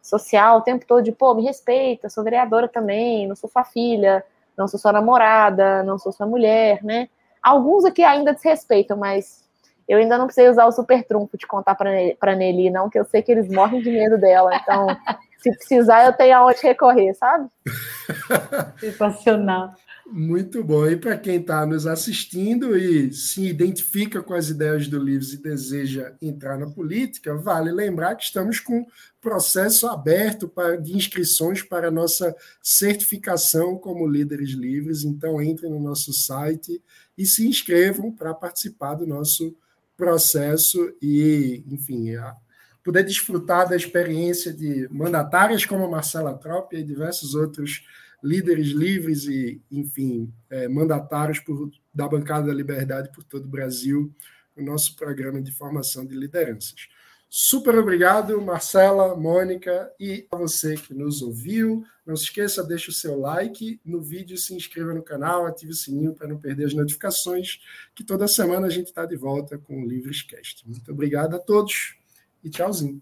[0.04, 4.24] social o tempo todo de, pô, me respeita, sou vereadora também, não sou sua filha,
[4.56, 7.10] não sou sua namorada, não sou sua mulher, né?
[7.42, 9.44] Alguns aqui ainda desrespeitam, mas
[9.88, 13.06] eu ainda não precisei usar o super trunfo de contar para Nelly, não, que eu
[13.06, 14.56] sei que eles morrem de medo dela.
[14.56, 14.88] Então,
[15.44, 17.50] se precisar, eu tenho aonde recorrer, sabe?
[18.80, 19.74] Sensacional.
[20.06, 20.88] Muito bom.
[20.88, 25.42] E para quem está nos assistindo e se identifica com as ideias do Livros e
[25.42, 28.86] deseja entrar na política, vale lembrar que estamos com
[29.20, 35.04] processo aberto para, de inscrições para a nossa certificação como líderes livres.
[35.04, 36.82] Então, entrem no nosso site
[37.18, 39.56] e se inscrevam para participar do nosso
[39.98, 42.36] processo e, enfim, a,
[42.84, 47.86] poder desfrutar da experiência de mandatárias como a Marcela Trop e diversos outros
[48.24, 54.14] líderes livres e, enfim, é, mandatários por, da Bancada da Liberdade por todo o Brasil,
[54.56, 56.88] o nosso programa de formação de lideranças.
[57.30, 61.84] Super obrigado, Marcela, Mônica e a você que nos ouviu.
[62.06, 65.76] Não se esqueça, deixe o seu like no vídeo, se inscreva no canal, ative o
[65.76, 67.60] sininho para não perder as notificações,
[67.96, 70.68] que toda semana a gente está de volta com o Livrescast.
[70.68, 71.96] Muito obrigado a todos
[72.44, 73.02] e tchauzinho.